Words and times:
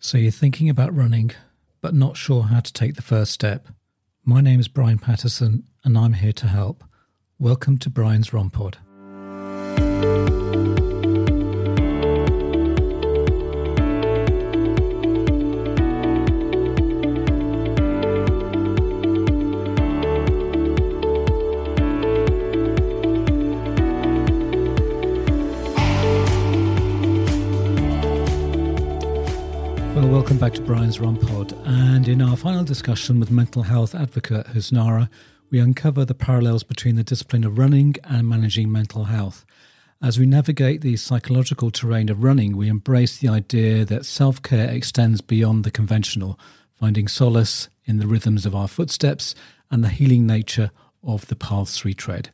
So 0.00 0.16
you're 0.16 0.30
thinking 0.30 0.70
about 0.70 0.94
running, 0.94 1.32
but 1.80 1.92
not 1.92 2.16
sure 2.16 2.44
how 2.44 2.60
to 2.60 2.72
take 2.72 2.94
the 2.94 3.02
first 3.02 3.32
step. 3.32 3.66
My 4.24 4.40
name 4.40 4.60
is 4.60 4.68
Brian 4.68 4.98
Patterson, 4.98 5.64
and 5.82 5.98
I'm 5.98 6.12
here 6.12 6.32
to 6.34 6.46
help. 6.46 6.84
Welcome 7.40 7.78
to 7.78 7.90
Brian's 7.90 8.32
Run 8.32 8.48
Pod. 8.48 8.78
Well, 9.98 10.77
Brian's 30.68 31.00
Run 31.00 31.16
Pod. 31.16 31.54
And 31.64 32.06
in 32.08 32.20
our 32.20 32.36
final 32.36 32.62
discussion 32.62 33.18
with 33.18 33.30
mental 33.30 33.62
health 33.62 33.94
advocate 33.94 34.48
Husnara, 34.48 35.08
we 35.48 35.60
uncover 35.60 36.04
the 36.04 36.14
parallels 36.14 36.62
between 36.62 36.94
the 36.94 37.02
discipline 37.02 37.42
of 37.44 37.56
running 37.56 37.94
and 38.04 38.28
managing 38.28 38.70
mental 38.70 39.04
health. 39.04 39.46
As 40.02 40.18
we 40.18 40.26
navigate 40.26 40.82
the 40.82 40.96
psychological 40.96 41.70
terrain 41.70 42.10
of 42.10 42.22
running, 42.22 42.54
we 42.54 42.68
embrace 42.68 43.16
the 43.16 43.28
idea 43.28 43.86
that 43.86 44.04
self 44.04 44.42
care 44.42 44.68
extends 44.68 45.22
beyond 45.22 45.64
the 45.64 45.70
conventional, 45.70 46.38
finding 46.78 47.08
solace 47.08 47.70
in 47.86 47.96
the 47.96 48.06
rhythms 48.06 48.44
of 48.44 48.54
our 48.54 48.68
footsteps 48.68 49.34
and 49.70 49.82
the 49.82 49.88
healing 49.88 50.26
nature 50.26 50.70
of 51.02 51.28
the 51.28 51.36
paths 51.36 51.82
we 51.82 51.94
tread. 51.94 52.28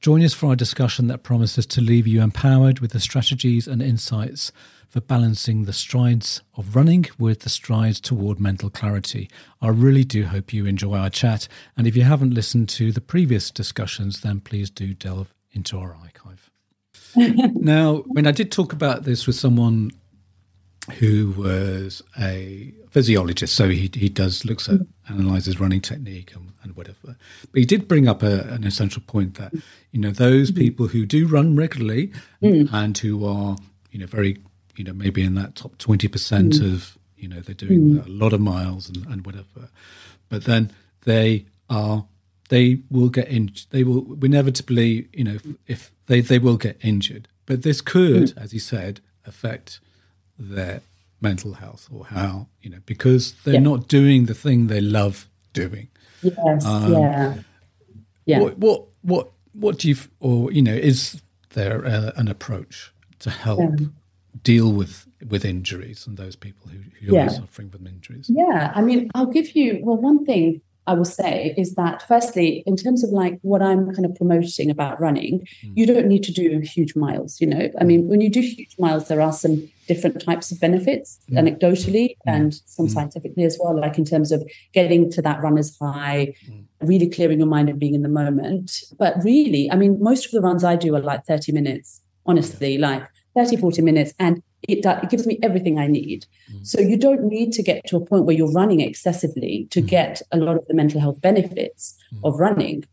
Join 0.00 0.22
us 0.22 0.34
for 0.34 0.46
our 0.46 0.56
discussion 0.56 1.08
that 1.08 1.24
promises 1.24 1.66
to 1.66 1.80
leave 1.80 2.06
you 2.06 2.22
empowered 2.22 2.78
with 2.78 2.92
the 2.92 3.00
strategies 3.00 3.66
and 3.66 3.82
insights 3.82 4.52
for 4.92 5.00
balancing 5.00 5.64
the 5.64 5.72
strides 5.72 6.42
of 6.54 6.76
running 6.76 7.06
with 7.18 7.40
the 7.40 7.48
strides 7.48 7.98
toward 7.98 8.38
mental 8.38 8.68
clarity. 8.68 9.30
I 9.62 9.68
really 9.68 10.04
do 10.04 10.26
hope 10.26 10.52
you 10.52 10.66
enjoy 10.66 10.98
our 10.98 11.08
chat. 11.08 11.48
And 11.78 11.86
if 11.86 11.96
you 11.96 12.02
haven't 12.02 12.34
listened 12.34 12.68
to 12.70 12.92
the 12.92 13.00
previous 13.00 13.50
discussions, 13.50 14.20
then 14.20 14.40
please 14.40 14.68
do 14.68 14.92
delve 14.92 15.32
into 15.50 15.78
our 15.78 15.96
archive. 15.96 16.50
now, 17.16 18.04
I 18.10 18.12
mean, 18.12 18.26
I 18.26 18.32
did 18.32 18.52
talk 18.52 18.74
about 18.74 19.04
this 19.04 19.26
with 19.26 19.34
someone 19.34 19.92
who 20.98 21.32
was 21.38 22.02
a 22.20 22.74
physiologist, 22.90 23.54
so 23.54 23.70
he 23.70 23.88
he 23.94 24.10
does 24.10 24.44
looks 24.44 24.68
at 24.68 24.80
analyzes 25.08 25.58
running 25.58 25.80
technique 25.80 26.34
and, 26.34 26.52
and 26.62 26.76
whatever. 26.76 26.96
But 27.04 27.58
he 27.58 27.64
did 27.64 27.88
bring 27.88 28.08
up 28.08 28.22
a, 28.22 28.40
an 28.48 28.64
essential 28.64 29.02
point 29.06 29.36
that 29.36 29.54
you 29.92 30.00
know 30.00 30.10
those 30.10 30.50
people 30.50 30.88
who 30.88 31.06
do 31.06 31.26
run 31.28 31.54
regularly 31.56 32.12
mm. 32.42 32.68
and 32.72 32.98
who 32.98 33.24
are 33.24 33.56
you 33.90 34.00
know 34.00 34.06
very 34.06 34.38
you 34.76 34.84
know 34.84 34.92
maybe 34.92 35.22
in 35.22 35.34
that 35.34 35.54
top 35.54 35.76
20% 35.78 36.08
mm. 36.08 36.72
of 36.72 36.98
you 37.16 37.28
know 37.28 37.40
they're 37.40 37.54
doing 37.54 37.94
mm. 37.94 38.06
a 38.06 38.10
lot 38.10 38.32
of 38.32 38.40
miles 38.40 38.88
and, 38.88 39.06
and 39.06 39.24
whatever 39.26 39.68
but 40.28 40.44
then 40.44 40.70
they 41.04 41.46
are 41.70 42.06
they 42.48 42.80
will 42.90 43.08
get 43.08 43.30
injured 43.30 43.66
they 43.70 43.84
will 43.84 44.18
inevitably 44.22 45.08
you 45.12 45.24
know 45.24 45.34
if, 45.34 45.46
if, 45.66 45.92
they 46.06 46.20
they 46.20 46.38
will 46.38 46.56
get 46.56 46.76
injured 46.82 47.28
but 47.46 47.62
this 47.62 47.80
could 47.80 48.24
mm. 48.24 48.42
as 48.42 48.52
you 48.52 48.60
said 48.60 49.00
affect 49.26 49.80
their 50.38 50.80
mental 51.20 51.54
health 51.54 51.88
or 51.92 52.04
how 52.06 52.48
you 52.60 52.68
know 52.68 52.80
because 52.86 53.34
they're 53.44 53.54
yeah. 53.54 53.60
not 53.60 53.86
doing 53.86 54.26
the 54.26 54.34
thing 54.34 54.66
they 54.66 54.80
love 54.80 55.28
doing 55.52 55.88
yes 56.22 56.64
um, 56.66 56.92
yeah 56.92 57.34
yeah 58.24 58.40
what, 58.40 58.58
what 58.58 58.84
what 59.02 59.30
what 59.52 59.78
do 59.78 59.88
you 59.88 59.96
or 60.18 60.50
you 60.50 60.62
know 60.62 60.74
is 60.74 61.22
there 61.50 61.84
a, 61.84 62.12
an 62.16 62.26
approach 62.26 62.92
to 63.20 63.30
help 63.30 63.60
yeah 63.60 63.86
deal 64.42 64.72
with 64.72 65.06
with 65.28 65.44
injuries 65.44 66.06
and 66.06 66.16
those 66.16 66.34
people 66.34 66.68
who, 66.68 66.78
who 67.00 67.14
yeah. 67.14 67.26
are 67.26 67.30
suffering 67.30 67.70
from 67.70 67.86
injuries? 67.86 68.26
Yeah, 68.28 68.72
I 68.74 68.82
mean, 68.82 69.10
I'll 69.14 69.26
give 69.26 69.54
you 69.54 69.80
well 69.82 69.96
one 69.96 70.24
thing 70.24 70.60
I 70.86 70.94
will 70.94 71.04
say 71.04 71.54
is 71.56 71.74
that 71.76 72.06
firstly, 72.08 72.64
in 72.66 72.76
terms 72.76 73.04
of 73.04 73.10
like 73.10 73.38
what 73.42 73.62
I'm 73.62 73.94
kind 73.94 74.04
of 74.04 74.16
promoting 74.16 74.68
about 74.68 75.00
running, 75.00 75.46
mm. 75.64 75.72
you 75.76 75.86
don't 75.86 76.08
need 76.08 76.24
to 76.24 76.32
do 76.32 76.58
huge 76.58 76.96
miles. 76.96 77.40
You 77.40 77.46
know, 77.46 77.70
I 77.80 77.84
mean, 77.84 78.08
when 78.08 78.20
you 78.20 78.28
do 78.28 78.40
huge 78.40 78.74
miles, 78.80 79.06
there 79.06 79.20
are 79.20 79.32
some 79.32 79.68
different 79.86 80.24
types 80.24 80.50
of 80.50 80.58
benefits, 80.58 81.20
mm. 81.30 81.38
anecdotally 81.38 82.10
mm. 82.10 82.16
and 82.26 82.54
some 82.66 82.86
hmm. 82.86 82.92
scientifically 82.92 83.44
as 83.44 83.58
well. 83.60 83.78
Like 83.78 83.96
in 83.96 84.04
terms 84.04 84.32
of 84.32 84.42
getting 84.72 85.10
to 85.12 85.22
that 85.22 85.40
runner's 85.40 85.76
high, 85.78 86.34
hmm. 86.46 86.62
really 86.80 87.08
clearing 87.08 87.38
your 87.38 87.48
mind 87.48 87.68
and 87.68 87.78
being 87.78 87.94
in 87.94 88.02
the 88.02 88.08
moment. 88.08 88.82
But 88.98 89.22
really, 89.22 89.70
I 89.70 89.76
mean, 89.76 90.02
most 90.02 90.26
of 90.26 90.32
the 90.32 90.40
runs 90.40 90.64
I 90.64 90.74
do 90.74 90.96
are 90.96 91.00
like 91.00 91.24
30 91.26 91.52
minutes. 91.52 92.00
Honestly, 92.24 92.76
yeah. 92.76 92.88
like 92.88 93.02
30, 93.34 93.56
40 93.56 93.82
minutes, 93.82 94.12
and 94.18 94.42
it, 94.68 94.84
it 94.84 95.10
gives 95.10 95.26
me 95.26 95.38
everything 95.42 95.78
I 95.78 95.86
need. 95.86 96.26
Mm. 96.52 96.66
So 96.66 96.80
you 96.80 96.96
don't 96.96 97.24
need 97.24 97.52
to 97.52 97.62
get 97.62 97.84
to 97.86 97.96
a 97.96 98.04
point 98.04 98.24
where 98.24 98.36
you're 98.36 98.52
running 98.52 98.80
excessively 98.80 99.66
to 99.70 99.82
mm. 99.82 99.86
get 99.86 100.22
a 100.32 100.36
lot 100.36 100.56
of 100.56 100.66
the 100.66 100.74
mental 100.74 101.00
health 101.00 101.20
benefits 101.20 101.96
mm. 102.14 102.20
of 102.24 102.38
running. 102.38 102.84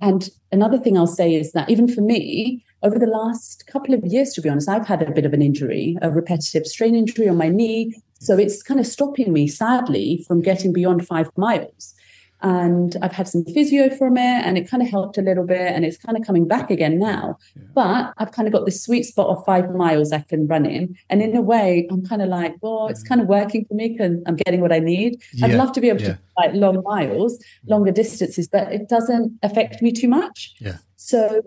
And 0.00 0.28
another 0.52 0.78
thing 0.78 0.96
I'll 0.96 1.06
say 1.06 1.34
is 1.34 1.52
that 1.52 1.68
even 1.68 1.88
for 1.88 2.00
me, 2.00 2.64
over 2.82 2.98
the 2.98 3.06
last 3.06 3.66
couple 3.66 3.92
of 3.92 4.04
years, 4.04 4.32
to 4.34 4.40
be 4.40 4.48
honest, 4.48 4.68
I've 4.68 4.86
had 4.86 5.02
a 5.02 5.10
bit 5.10 5.26
of 5.26 5.32
an 5.32 5.42
injury, 5.42 5.96
a 6.00 6.10
repetitive 6.10 6.66
strain 6.66 6.94
injury 6.94 7.28
on 7.28 7.36
my 7.36 7.48
knee. 7.48 8.00
So 8.20 8.38
it's 8.38 8.62
kind 8.62 8.78
of 8.78 8.86
stopping 8.86 9.32
me, 9.32 9.48
sadly, 9.48 10.24
from 10.28 10.40
getting 10.42 10.72
beyond 10.72 11.06
five 11.06 11.30
miles 11.36 11.94
and 12.42 12.96
I've 13.02 13.12
had 13.12 13.28
some 13.28 13.44
physio 13.44 13.94
from 13.94 14.16
it 14.16 14.44
and 14.44 14.56
it 14.56 14.68
kind 14.68 14.82
of 14.82 14.88
helped 14.88 15.18
a 15.18 15.22
little 15.22 15.44
bit 15.44 15.60
and 15.60 15.84
it's 15.84 15.96
kind 15.96 16.16
of 16.16 16.24
coming 16.26 16.48
back 16.48 16.70
again 16.70 16.98
now. 16.98 17.38
Yeah. 17.54 17.62
But 17.74 18.14
I've 18.18 18.32
kind 18.32 18.48
of 18.48 18.52
got 18.52 18.64
this 18.64 18.82
sweet 18.82 19.04
spot 19.04 19.28
of 19.28 19.44
five 19.44 19.70
miles 19.74 20.12
I 20.12 20.20
can 20.20 20.46
run 20.46 20.64
in. 20.64 20.96
And 21.10 21.22
in 21.22 21.36
a 21.36 21.42
way, 21.42 21.86
I'm 21.90 22.04
kind 22.06 22.22
of 22.22 22.28
like, 22.28 22.54
well, 22.62 22.88
it's 22.88 23.04
mm. 23.04 23.08
kind 23.08 23.20
of 23.20 23.26
working 23.26 23.64
for 23.66 23.74
me 23.74 23.88
because 23.88 24.16
I'm 24.26 24.36
getting 24.36 24.60
what 24.60 24.72
I 24.72 24.78
need. 24.78 25.20
Yeah. 25.34 25.46
I'd 25.46 25.54
love 25.54 25.72
to 25.72 25.80
be 25.80 25.88
able 25.88 26.00
yeah. 26.00 26.14
to 26.14 26.18
like 26.38 26.54
long 26.54 26.82
miles, 26.84 27.38
mm. 27.38 27.42
longer 27.68 27.92
distances, 27.92 28.48
but 28.48 28.72
it 28.72 28.88
doesn't 28.88 29.38
affect 29.42 29.82
me 29.82 29.92
too 29.92 30.08
much. 30.08 30.54
Yeah. 30.60 30.78
So 30.96 31.42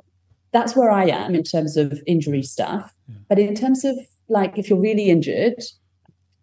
that's 0.51 0.75
where 0.75 0.91
I 0.91 1.05
am 1.05 1.33
in 1.33 1.43
terms 1.43 1.77
of 1.77 1.99
injury 2.05 2.43
stuff. 2.43 2.93
But 3.27 3.39
in 3.39 3.55
terms 3.55 3.83
of 3.83 3.97
like 4.29 4.57
if 4.57 4.69
you're 4.69 4.79
really 4.79 5.09
injured, 5.09 5.61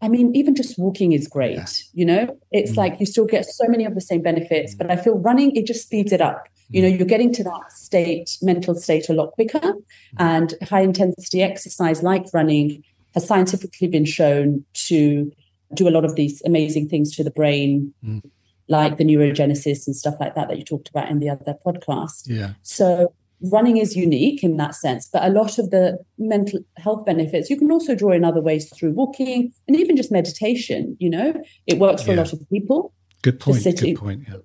I 0.03 0.09
mean, 0.09 0.35
even 0.35 0.55
just 0.55 0.79
walking 0.79 1.13
is 1.13 1.29
great. 1.29 1.57
Yeah. 1.57 1.67
You 1.93 2.05
know, 2.07 2.39
it's 2.51 2.73
mm. 2.73 2.77
like 2.77 3.01
you 3.01 3.07
still 3.07 3.27
get 3.27 3.45
so 3.45 3.67
many 3.69 3.85
of 3.85 3.95
the 3.95 4.01
same 4.01 4.23
benefits, 4.23 4.75
but 4.75 4.91
I 4.91 4.97
feel 4.97 5.19
running, 5.19 5.55
it 5.55 5.67
just 5.67 5.83
speeds 5.83 6.13
it 6.13 6.21
up. 6.21 6.49
You 6.69 6.83
know, 6.83 6.89
mm. 6.89 6.99
you're 6.99 7.07
getting 7.07 7.33
to 7.35 7.45
that 7.45 7.73
state, 7.73 8.39
mental 8.41 8.75
state 8.75 9.09
a 9.09 9.13
lot 9.13 9.33
quicker. 9.33 9.59
Mm. 9.59 9.75
And 10.19 10.55
high 10.63 10.81
intensity 10.81 11.43
exercise 11.43 12.03
like 12.03 12.27
running 12.33 12.83
has 13.15 13.27
scientifically 13.27 13.89
been 13.89 14.05
shown 14.05 14.65
to 14.73 15.31
do 15.75 15.89
a 15.89 15.91
lot 15.91 16.05
of 16.05 16.15
these 16.15 16.43
amazing 16.47 16.89
things 16.89 17.15
to 17.17 17.25
the 17.25 17.31
brain, 17.31 17.93
mm. 18.05 18.23
like 18.69 18.97
the 18.97 19.05
neurogenesis 19.05 19.87
and 19.87 19.95
stuff 19.95 20.15
like 20.19 20.35
that 20.35 20.49
that 20.49 20.59
you 20.59 20.65
talked 20.65 20.89
about 20.89 21.11
in 21.11 21.19
the 21.19 21.29
other 21.29 21.55
podcast. 21.65 22.23
Yeah. 22.27 22.53
So 22.63 23.13
running 23.43 23.77
is 23.77 23.97
unique 23.97 24.43
in 24.43 24.57
that 24.59 24.75
sense, 24.75 25.09
but 25.13 25.25
a 25.25 25.31
lot 25.31 25.59
of 25.59 25.71
the 25.71 25.99
mental 26.19 26.61
health 26.77 27.05
benefits 27.07 27.51
you 27.51 27.57
can 27.57 27.71
also 27.71 27.95
draw 27.95 28.13
in 28.13 28.25
other 28.25 28.41
ways 28.41 28.71
through 28.75 28.93
walking 28.93 29.53
and 29.67 29.77
even 29.77 29.97
just 29.97 30.13
meditation. 30.13 30.97
You 31.01 31.11
know, 31.11 31.43
it 31.67 31.79
works 31.79 32.03
for 32.03 32.11
yeah. 32.11 32.17
a 32.17 32.19
lot 32.19 32.33
of 32.33 32.41
people. 32.51 32.93
Good 33.23 33.41
point. 33.41 33.63
Good 33.63 33.97
point. 33.97 34.27
Yeah. 34.29 34.37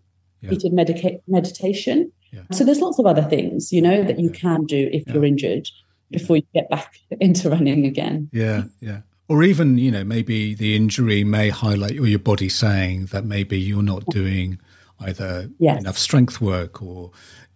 yeah. 0.41 0.69
Medica- 0.71 1.19
meditation. 1.27 2.11
Yeah. 2.31 2.41
So 2.51 2.63
there's 2.63 2.79
lots 2.79 2.99
of 2.99 3.05
other 3.05 3.23
things, 3.23 3.71
you 3.71 3.81
know, 3.81 4.03
that 4.03 4.19
you 4.19 4.29
can 4.29 4.65
do 4.65 4.89
if 4.91 5.07
you're 5.07 5.23
injured 5.23 5.69
before 6.11 6.37
you 6.37 6.43
get 6.53 6.69
back 6.69 6.99
into 7.19 7.49
running 7.49 7.85
again. 7.85 8.29
Yeah, 8.31 8.63
yeah. 8.79 9.01
Or 9.27 9.41
even, 9.41 9.77
you 9.79 9.89
know, 9.89 10.03
maybe 10.03 10.53
the 10.53 10.75
injury 10.75 11.23
may 11.23 11.49
highlight 11.49 11.99
or 11.99 12.05
your 12.05 12.19
body 12.19 12.49
saying 12.49 13.07
that 13.07 13.25
maybe 13.25 13.57
you're 13.57 13.81
not 13.81 14.05
doing 14.07 14.59
either 14.99 15.49
yes. 15.57 15.79
enough 15.79 15.97
strength 15.97 16.39
work 16.39 16.81
or 16.81 17.11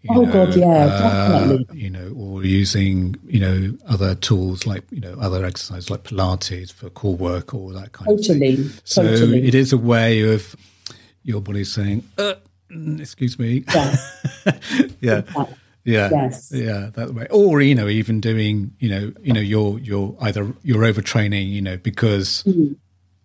oh 0.08 0.22
know, 0.22 0.32
god, 0.32 0.56
yeah, 0.56 0.68
uh, 0.68 1.38
definitely. 1.40 1.80
You 1.80 1.90
know, 1.90 2.14
or 2.16 2.44
using 2.44 3.16
you 3.26 3.40
know 3.40 3.78
other 3.88 4.16
tools 4.16 4.66
like 4.66 4.84
you 4.92 5.02
know 5.02 5.16
other 5.20 5.44
exercises 5.44 5.90
like 5.90 6.04
Pilates 6.04 6.72
for 6.72 6.90
core 6.90 7.16
work 7.16 7.54
or 7.54 7.74
that 7.74 7.92
kind 7.92 8.10
totally, 8.10 8.54
of 8.54 8.60
thing. 8.60 8.82
So 8.86 9.04
totally. 9.04 9.48
it 9.48 9.56
is 9.56 9.74
a 9.74 9.78
way 9.78 10.22
of 10.22 10.56
your 11.24 11.42
body 11.42 11.64
saying, 11.64 12.04
uh, 12.18 12.36
mm, 12.72 13.00
"Excuse 13.00 13.38
me." 13.38 13.64
Yeah. 13.74 13.96
yeah. 15.02 15.22
Yeah, 15.86 16.10
yes. 16.12 16.52
yeah, 16.54 16.90
that 16.94 17.16
way, 17.16 17.26
or 17.32 17.62
you 17.62 17.74
know, 17.74 17.88
even 17.88 18.20
doing, 18.20 18.76
you 18.80 18.90
know, 18.90 19.14
you 19.24 19.34
know, 19.34 19.40
you're 19.40 19.80
you're 19.80 20.16
either 20.22 20.54
you're 20.62 20.84
overtraining, 20.84 21.50
you 21.50 21.62
know, 21.62 21.78
because 21.78 22.44
mm-hmm. 22.44 22.74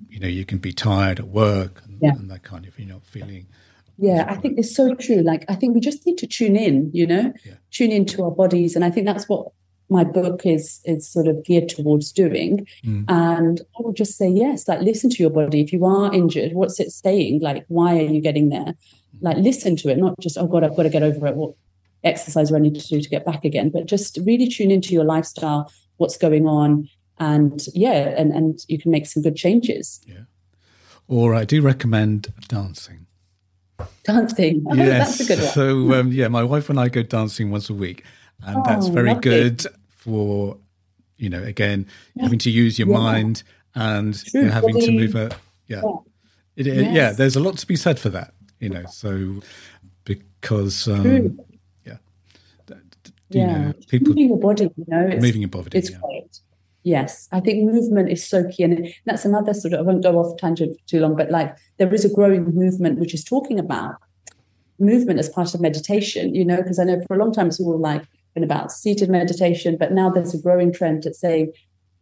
you 0.09 0.21
know 0.21 0.29
you 0.29 0.47
can 0.47 0.59
be 0.59 0.73
tired 0.73 1.19
at 1.19 1.27
work 1.27 1.83
and, 1.85 1.99
yeah. 2.01 2.13
and 2.13 2.31
that 2.31 2.43
kind 2.43 2.65
of, 2.65 2.79
you 2.79 2.87
know, 2.87 3.01
feeling 3.03 3.49
yeah 3.99 4.27
i 4.29 4.35
think 4.37 4.59
it's 4.59 4.75
so 4.75 4.95
true. 4.95 5.23
Like 5.23 5.45
i 5.49 5.55
think 5.55 5.75
we 5.75 5.81
just 5.81 6.05
need 6.07 6.19
to 6.19 6.27
tune 6.27 6.57
in 6.57 6.91
you 6.93 7.07
know? 7.07 7.33
Yeah. 7.45 7.55
tune 7.71 7.93
into 7.93 8.23
our 8.25 8.31
bodies 8.31 8.75
and 8.75 8.85
i 8.85 8.91
think 8.91 9.07
that's 9.07 9.29
what 9.29 9.49
my 9.91 10.03
book 10.03 10.47
is 10.47 10.81
is 10.85 11.09
sort 11.09 11.27
of 11.27 11.45
geared 11.45 11.69
towards 11.69 12.11
doing. 12.13 12.67
Mm. 12.85 13.05
and 13.09 13.61
i 13.79 13.83
would 13.83 13.97
just 13.97 14.17
say 14.17 14.29
yes 14.29 14.67
like 14.67 14.81
listen 14.81 15.11
to 15.11 15.23
your 15.23 15.31
body. 15.31 15.61
If 15.61 15.73
you 15.73 15.85
are 15.85 16.13
injured 16.13 16.53
what's 16.55 16.81
it 16.81 16.91
saying? 16.91 17.41
Like 17.41 17.65
why 17.69 17.99
are 17.99 18.11
you 18.15 18.21
getting 18.21 18.49
there? 18.49 18.75
Like 19.21 19.37
listen 19.37 19.77
to 19.77 19.89
it 19.91 19.99
not 19.99 20.19
just 20.21 20.39
oh 20.39 20.47
god 20.47 20.65
i've 20.65 20.77
got 20.77 20.85
to 20.85 20.91
get 20.91 21.03
over 21.03 21.27
it. 21.27 21.37
What 21.37 21.55
exercise 22.03 22.51
do 22.51 22.57
i 22.57 22.59
need 22.59 22.79
to 22.79 22.87
do 22.87 23.01
to 23.01 23.09
get 23.09 23.25
back 23.25 23.45
again? 23.45 23.71
But 23.71 23.87
just 23.87 24.19
really 24.25 24.49
tune 24.49 24.71
into 24.71 24.93
your 24.93 25.05
lifestyle 25.05 25.71
what's 25.99 26.17
going 26.17 26.47
on 26.47 26.89
and 27.19 27.67
yeah 27.75 28.15
and 28.17 28.33
and 28.33 28.59
you 28.69 28.79
can 28.79 28.91
make 28.91 29.07
some 29.07 29.23
good 29.23 29.37
changes. 29.37 30.01
Yeah. 30.07 30.25
Or 31.07 31.35
I 31.35 31.45
do 31.45 31.61
recommend 31.61 32.33
dancing. 32.49 33.04
Dancing. 34.05 34.65
Oh, 34.69 34.75
yes. 34.75 35.19
That's 35.19 35.21
a 35.21 35.35
good 35.35 35.43
one. 35.43 35.53
So, 35.53 36.01
um, 36.01 36.13
yeah, 36.13 36.29
my 36.29 36.43
wife 36.43 36.69
and 36.71 36.79
I 36.79 36.89
go 36.89 37.03
dancing 37.03 37.51
once 37.51 37.71
a 37.71 37.75
week, 37.75 38.05
and 38.47 38.59
oh, 38.59 38.63
that's 38.67 38.89
very 38.89 39.09
lovely. 39.09 39.23
good 39.23 39.67
for, 39.89 40.59
you 41.17 41.31
know, 41.31 41.43
again, 41.43 41.87
yeah. 42.15 42.25
having 42.25 42.39
to 42.41 42.51
use 42.51 42.79
your 42.79 42.89
yeah. 42.89 42.95
mind 42.95 43.43
and 43.75 44.23
you 44.33 44.43
know, 44.43 44.51
having 44.51 44.79
to 44.81 44.91
move 44.91 45.15
a, 45.15 45.31
yeah. 45.67 45.81
Yeah. 45.83 45.93
It, 46.57 46.67
yes. 46.67 46.95
yeah, 46.95 47.13
there's 47.13 47.37
a 47.37 47.41
lot 47.41 47.59
to 47.59 47.67
be 47.67 47.77
said 47.77 47.99
for 47.99 48.11
that, 48.11 48.35
you 48.61 48.69
know, 48.69 48.85
so 48.91 49.41
because, 50.05 50.87
um, 50.87 51.41
yeah, 51.85 51.97
yeah. 53.31 53.59
Know, 53.59 53.73
people 53.89 54.09
moving 54.09 54.29
your 54.29 54.39
body, 54.39 54.71
you 54.77 54.85
know, 54.87 55.07
it's, 55.07 55.23
moving 55.23 55.41
your 55.41 55.49
body, 55.49 55.77
it's 55.77 55.91
great. 55.91 56.39
Yes, 56.85 57.29
I 57.33 57.41
think 57.41 57.65
movement 57.65 58.11
is 58.11 58.27
so 58.27 58.47
key. 58.49 58.63
And 58.63 58.89
that's 59.07 59.25
another 59.25 59.55
sort 59.55 59.73
of, 59.73 59.81
I 59.81 59.83
won't 59.83 60.03
go 60.03 60.19
off 60.19 60.37
tangent 60.37 60.79
for 60.79 60.87
too 60.87 61.01
long, 61.01 61.17
but 61.17 61.31
like 61.31 61.57
there 61.79 61.93
is 61.93 62.05
a 62.05 62.15
growing 62.15 62.45
movement 62.55 63.01
which 63.01 63.15
is 63.15 63.25
talking 63.25 63.59
about 63.59 63.97
movement 64.79 65.19
as 65.19 65.31
part 65.31 65.55
of 65.55 65.61
meditation, 65.63 66.35
you 66.35 66.45
know, 66.45 66.59
because 66.59 66.79
I 66.79 66.85
know 66.85 67.03
for 67.09 67.15
a 67.17 67.19
long 67.19 67.33
time 67.33 67.49
it's 67.49 67.59
all 67.59 67.79
like 67.79 68.05
been 68.35 68.45
about 68.45 68.71
seated 68.71 69.09
meditation, 69.09 69.77
but 69.79 69.93
now 69.93 70.11
there's 70.11 70.35
a 70.35 70.39
growing 70.39 70.73
trend 70.73 71.05
that's 71.05 71.21
saying 71.21 71.53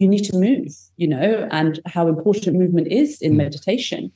you 0.00 0.08
need 0.08 0.24
to 0.24 0.36
move, 0.36 0.74
you 0.96 1.06
know, 1.06 1.48
and 1.52 1.78
how 1.86 2.08
important 2.08 2.56
movement 2.56 2.88
is 2.88 3.22
in 3.22 3.34
mm. 3.34 3.36
meditation. 3.36 4.10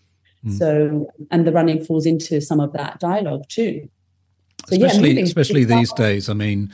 Mm. 0.44 0.58
So, 0.58 1.06
and 1.30 1.46
the 1.46 1.52
running 1.52 1.84
falls 1.84 2.06
into 2.06 2.40
some 2.40 2.58
of 2.58 2.72
that 2.72 2.98
dialogue 2.98 3.44
too. 3.48 3.88
So, 4.68 4.74
especially, 4.74 5.12
yeah, 5.12 5.22
especially 5.22 5.64
these 5.64 5.92
days. 5.92 6.28
I 6.28 6.34
mean, 6.34 6.72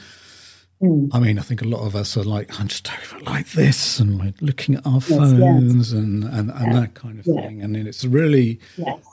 Mm. 0.83 1.11
I 1.13 1.21
mean, 1.21 1.39
I 1.39 1.43
think 1.43 1.63
a 1.63 1.67
lot 1.67 1.87
of 1.87 1.95
us 1.95 2.17
are 2.17 2.25
like 2.25 2.51
hunched 2.51 2.91
over 2.93 3.23
like 3.25 3.51
this 3.53 4.01
and 4.01 4.19
like 4.19 4.35
looking 4.41 4.75
at 4.75 4.87
our 4.87 4.95
yes, 4.95 5.09
phones 5.09 5.75
yes. 5.75 5.93
and, 5.93 6.25
and, 6.25 6.51
and 6.51 6.73
yeah. 6.73 6.81
that 6.81 6.95
kind 6.95 7.21
of 7.21 7.27
yeah. 7.27 7.41
thing. 7.41 7.63
And 7.63 7.75
then 7.75 7.87
it's 7.87 8.05
really. 8.05 8.61
Yes. 8.77 9.05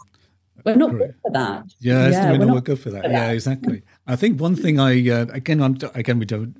We're 0.66 0.76
not 0.76 0.92
great. 0.92 1.00
good 1.00 1.16
for 1.22 1.32
that. 1.32 1.66
Yeah, 1.80 2.10
yeah 2.10 2.32
we're, 2.32 2.40
we're 2.40 2.46
not 2.46 2.64
good 2.66 2.80
for 2.80 2.90
that. 2.90 3.04
For 3.04 3.10
yeah, 3.10 3.28
that. 3.28 3.34
exactly. 3.34 3.82
I 4.08 4.16
think 4.16 4.42
one 4.42 4.56
thing 4.56 4.80
I, 4.80 5.10
uh, 5.10 5.28
again, 5.32 5.62
I'm, 5.62 5.78
again, 5.94 6.20
we 6.20 6.26
don't, 6.26 6.56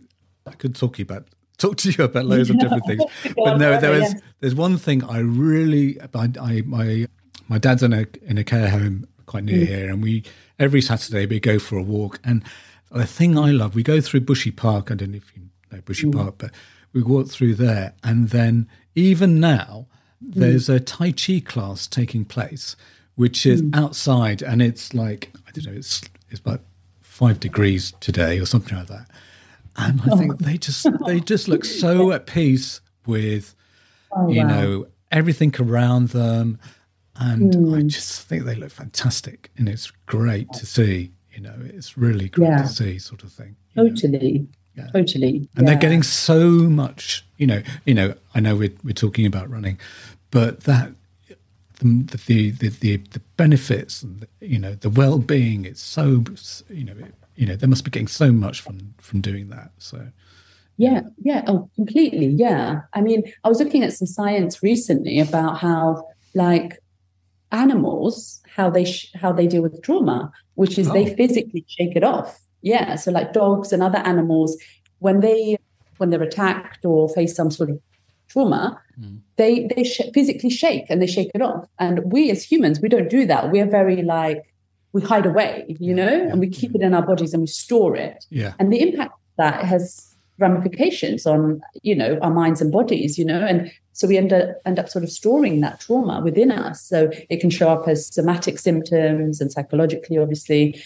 I 0.48 0.52
could 0.52 0.76
talk 0.76 1.00
you 1.00 1.04
about 1.04 1.28
talk 1.58 1.76
to 1.78 1.92
you 1.92 2.04
about 2.06 2.26
loads 2.26 2.50
of 2.50 2.58
different 2.60 2.86
things. 2.86 3.04
but 3.36 3.58
no, 3.58 3.80
there 3.80 3.94
is 3.94 4.16
there's 4.40 4.56
one 4.56 4.78
thing 4.78 5.04
I 5.04 5.20
really 5.20 6.00
I, 6.02 6.30
I, 6.40 6.62
my 6.62 7.08
my 7.48 7.58
dad's 7.58 7.84
in 7.84 7.94
a 7.94 8.06
in 8.24 8.38
a 8.38 8.44
care 8.44 8.70
home 8.70 9.08
quite 9.26 9.44
near 9.44 9.60
mm. 9.60 9.68
here, 9.68 9.90
and 9.92 10.02
we 10.02 10.24
every 10.58 10.82
Saturday 10.82 11.26
we 11.26 11.40
go 11.40 11.60
for 11.60 11.78
a 11.78 11.84
walk, 11.84 12.20
and 12.24 12.44
the 12.92 13.06
thing 13.06 13.38
I 13.38 13.52
love, 13.52 13.76
we 13.76 13.84
go 13.84 14.02
through 14.02 14.22
Bushy 14.22 14.52
Park. 14.52 14.92
I 14.92 14.96
don't 14.96 15.12
know 15.12 15.18
if 15.18 15.32
you 15.36 15.44
know 15.72 15.82
Bushy 15.82 16.08
mm. 16.08 16.16
Park, 16.16 16.36
but 16.38 16.52
we 16.94 17.02
walk 17.02 17.28
through 17.28 17.56
there. 17.56 17.94
And 18.04 18.30
then 18.30 18.68
even 18.96 19.40
now, 19.40 19.88
mm. 20.24 20.34
there's 20.34 20.70
a 20.70 20.80
Tai 20.80 21.12
Chi 21.12 21.42
class 21.46 21.88
taking 21.88 22.26
place, 22.26 22.76
which 23.16 23.46
is 23.46 23.62
mm. 23.62 23.76
outside. 23.76 24.42
And 24.42 24.62
it's 24.62 24.94
like, 24.94 25.32
I 25.48 25.52
don't 25.52 25.68
know, 25.68 25.78
it's, 25.78 26.02
it's 26.30 26.40
about 26.40 26.62
five 27.02 27.40
degrees 27.40 27.94
today 28.00 28.40
or 28.40 28.46
something 28.46 28.78
like 28.78 28.88
that. 28.88 29.08
And 29.76 30.02
I 30.02 30.16
think 30.18 30.40
they 30.40 30.58
just 30.58 30.88
they 31.06 31.20
just 31.20 31.48
look 31.48 31.64
so 31.84 32.12
at 32.12 32.26
peace 32.26 32.82
with, 33.06 33.56
oh, 34.12 34.30
you 34.30 34.42
wow. 34.42 34.48
know, 34.48 34.88
everything 35.12 35.54
around 35.60 36.10
them. 36.10 36.60
And 37.16 37.54
I 37.54 37.82
mm. 37.82 37.88
just 37.88 38.28
think 38.28 38.46
they 38.46 38.56
look 38.56 38.72
fantastic. 38.72 39.52
And 39.58 39.68
it's 39.68 39.92
great 40.06 40.52
to 40.54 40.66
see. 40.66 41.12
You 41.40 41.46
know, 41.48 41.56
it's 41.74 41.98
really 41.98 42.28
great 42.28 42.50
yeah. 42.50 42.64
to 42.64 42.68
see, 42.68 43.00
sort 43.00 43.24
of 43.24 43.32
thing. 43.32 43.56
Totally. 43.74 44.46
Yeah. 44.76 44.88
Totally. 44.88 45.48
And 45.56 45.66
yeah. 45.66 45.66
they're 45.68 45.80
getting 45.80 46.04
so 46.04 46.50
much, 46.50 47.26
you 47.38 47.48
know, 47.48 47.62
you 47.86 47.94
know, 47.94 48.14
I 48.36 48.42
know 48.42 48.58
we're, 48.58 48.74
we're 48.84 48.92
talking 48.92 49.26
about 49.26 49.50
running, 49.50 49.80
but 50.32 50.62
that 50.66 50.92
the 51.80 52.18
the 52.28 52.52
the, 52.52 52.70
the, 52.70 52.98
the 52.98 53.22
benefits 53.38 54.04
and 54.04 54.20
the, 54.20 54.28
you 54.42 54.60
know 54.60 54.76
the 54.76 54.90
well-being 54.90 55.64
it's 55.64 55.82
so 55.82 56.26
you 56.68 56.84
know 56.84 56.92
it, 57.00 57.14
you 57.38 57.46
know 57.46 57.56
they 57.56 57.68
must 57.68 57.86
be 57.86 57.92
getting 57.92 58.06
so 58.06 58.34
much 58.34 58.60
from 58.60 58.94
from 58.98 59.22
doing 59.22 59.48
that 59.48 59.72
so 59.78 60.10
yeah 60.76 61.04
yeah 61.20 61.42
oh 61.48 61.70
completely 61.76 62.26
yeah 62.26 62.82
i 62.94 63.00
mean 63.00 63.24
i 63.46 63.48
was 63.48 63.60
looking 63.60 63.82
at 63.82 63.94
some 63.94 64.08
science 64.08 64.62
recently 64.62 65.22
about 65.22 65.58
how 65.58 66.06
like 66.36 66.80
animals 67.52 68.42
how 68.56 68.70
they 68.70 68.86
sh- 68.86 69.12
how 69.16 69.32
they 69.32 69.48
deal 69.48 69.62
with 69.62 69.82
trauma 69.82 70.32
which 70.56 70.78
is 70.78 70.90
oh. 70.90 70.94
they 70.94 71.16
physically 71.16 71.66
shake 71.68 71.96
it 71.96 72.04
off. 72.04 72.40
Yeah 72.62 72.96
so 72.96 73.12
like 73.12 73.34
dogs 73.34 73.72
and 73.72 73.82
other 73.82 74.00
animals 74.00 74.58
when 75.00 75.22
they 75.22 75.58
when 75.98 76.10
they're 76.10 76.24
attacked 76.24 76.86
or 76.86 77.10
face 77.10 77.36
some 77.36 77.52
sort 77.52 77.70
of 77.70 77.80
trauma 78.28 78.80
mm. 79.00 79.20
they 79.38 79.68
they 79.76 79.84
sh- 79.84 80.12
physically 80.14 80.50
shake 80.50 80.86
and 80.90 81.02
they 81.02 81.08
shake 81.08 81.32
it 81.34 81.42
off. 81.42 81.66
And 81.80 82.12
we 82.12 82.30
as 82.32 82.44
humans 82.44 82.80
we 82.80 82.90
don't 82.90 83.10
do 83.10 83.26
that. 83.26 83.52
We're 83.52 83.70
very 83.70 84.04
like 84.04 84.44
we 84.92 85.02
hide 85.02 85.26
away 85.26 85.66
you 85.80 85.94
know 85.94 86.28
and 86.30 86.40
we 86.40 86.50
keep 86.50 86.76
it 86.76 86.82
in 86.82 86.94
our 86.94 87.06
bodies 87.06 87.34
and 87.34 87.42
we 87.42 87.48
store 87.48 87.96
it. 87.96 88.26
Yeah. 88.30 88.54
And 88.60 88.72
the 88.72 88.82
impact 88.82 89.14
that 89.38 89.64
has 89.64 90.10
ramifications 90.40 91.26
on 91.26 91.62
you 91.84 91.96
know 91.96 92.18
our 92.22 92.32
minds 92.32 92.62
and 92.62 92.72
bodies 92.72 93.18
you 93.18 93.26
know 93.26 93.42
and 93.46 93.72
so 94.00 94.08
we 94.08 94.18
end 94.18 94.32
up 94.32 94.56
end 94.66 94.80
up 94.80 94.88
sort 94.88 95.04
of 95.04 95.12
storing 95.12 95.60
that 95.60 95.82
trauma 95.82 96.22
within 96.22 96.52
us. 96.52 96.82
So 96.82 97.12
it 97.30 97.42
can 97.42 97.50
show 97.50 97.68
up 97.68 97.86
as 97.86 98.08
somatic 98.08 98.58
symptoms 98.58 99.42
and 99.42 99.52
psychologically 99.52 100.18
obviously. 100.18 100.82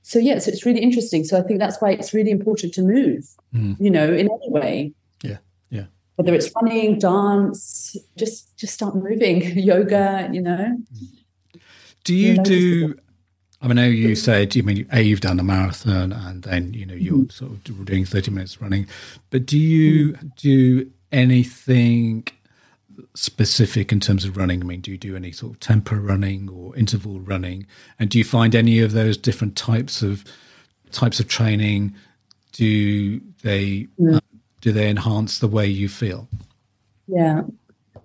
So 0.00 0.18
yeah 0.18 0.38
so 0.38 0.50
it's 0.50 0.64
really 0.64 0.80
interesting. 0.80 1.24
So 1.24 1.38
i 1.38 1.42
think 1.42 1.58
that's 1.58 1.78
why 1.82 1.90
it's 1.90 2.14
really 2.14 2.30
important 2.30 2.72
to 2.74 2.82
move 2.82 3.26
mm. 3.54 3.76
you 3.78 3.90
know 3.90 4.10
in 4.10 4.30
any 4.30 4.48
way. 4.48 4.92
Yeah 5.22 5.36
yeah. 5.68 5.84
Whether 6.16 6.32
it's 6.32 6.50
running 6.56 6.98
dance 6.98 7.96
just 8.16 8.56
just 8.56 8.72
start 8.72 8.96
moving 8.96 9.42
yoga 9.58 10.30
you 10.32 10.40
know. 10.40 10.78
Do 12.04 12.14
you, 12.14 12.28
you 12.28 12.36
know, 12.36 12.44
do 12.44 12.94
I 13.60 13.68
mean, 13.68 13.78
I 13.78 13.82
know 13.82 13.88
you 13.88 14.14
said, 14.14 14.54
you 14.54 14.62
mean, 14.62 14.86
A, 14.92 15.00
you've 15.00 15.22
done 15.22 15.40
a 15.40 15.42
marathon 15.42 16.12
and 16.12 16.42
then, 16.42 16.74
you 16.74 16.84
know, 16.84 16.92
you're 16.92 17.14
mm-hmm. 17.14 17.30
sort 17.30 17.52
of 17.52 17.84
doing 17.86 18.04
30 18.04 18.30
minutes 18.30 18.60
running, 18.60 18.86
but 19.30 19.46
do 19.46 19.58
you 19.58 20.12
mm-hmm. 20.12 20.26
do 20.36 20.90
anything 21.12 22.28
specific 23.14 23.92
in 23.92 24.00
terms 24.00 24.24
of 24.24 24.36
running? 24.36 24.62
I 24.62 24.64
mean, 24.64 24.80
do 24.80 24.90
you 24.90 24.98
do 24.98 25.16
any 25.16 25.32
sort 25.32 25.52
of 25.52 25.60
tempo 25.60 25.96
running 25.96 26.48
or 26.48 26.76
interval 26.76 27.20
running? 27.20 27.66
And 27.98 28.10
do 28.10 28.18
you 28.18 28.24
find 28.24 28.54
any 28.54 28.80
of 28.80 28.92
those 28.92 29.16
different 29.16 29.56
types 29.56 30.02
of 30.02 30.24
types 30.94 31.20
of 31.20 31.28
training, 31.28 31.94
do 32.52 33.20
they, 33.42 33.88
mm. 34.00 34.16
uh, 34.16 34.20
do 34.60 34.72
they 34.72 34.88
enhance 34.88 35.40
the 35.40 35.48
way 35.48 35.66
you 35.66 35.88
feel? 35.88 36.28
Yeah. 37.06 37.42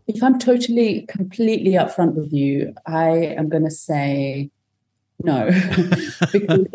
If 0.07 0.21
I'm 0.23 0.39
totally, 0.39 1.05
completely 1.07 1.73
upfront 1.73 2.15
with 2.15 2.33
you, 2.33 2.73
I 2.85 3.09
am 3.09 3.47
going 3.47 3.63
to 3.63 3.71
say, 3.71 4.49
no. 5.23 5.45
because, 6.31 6.67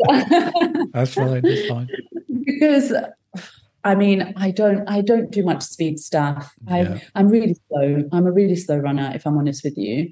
that's 0.93 1.13
fine. 1.13 1.41
That's 1.41 1.67
fine. 1.67 1.89
Because 2.45 2.93
I 3.85 3.95
mean, 3.95 4.33
I 4.35 4.51
don't 4.51 4.87
I 4.89 5.01
don't 5.01 5.31
do 5.31 5.43
much 5.43 5.61
speed 5.61 5.99
stuff. 5.99 6.51
I 6.67 6.81
yeah. 6.81 6.99
I'm 7.13 7.29
really 7.29 7.55
slow. 7.67 8.03
I'm 8.11 8.25
a 8.25 8.31
really 8.31 8.55
slow 8.55 8.77
runner, 8.77 9.11
if 9.13 9.25
I'm 9.25 9.37
honest 9.37 9.63
with 9.63 9.77
you. 9.77 10.11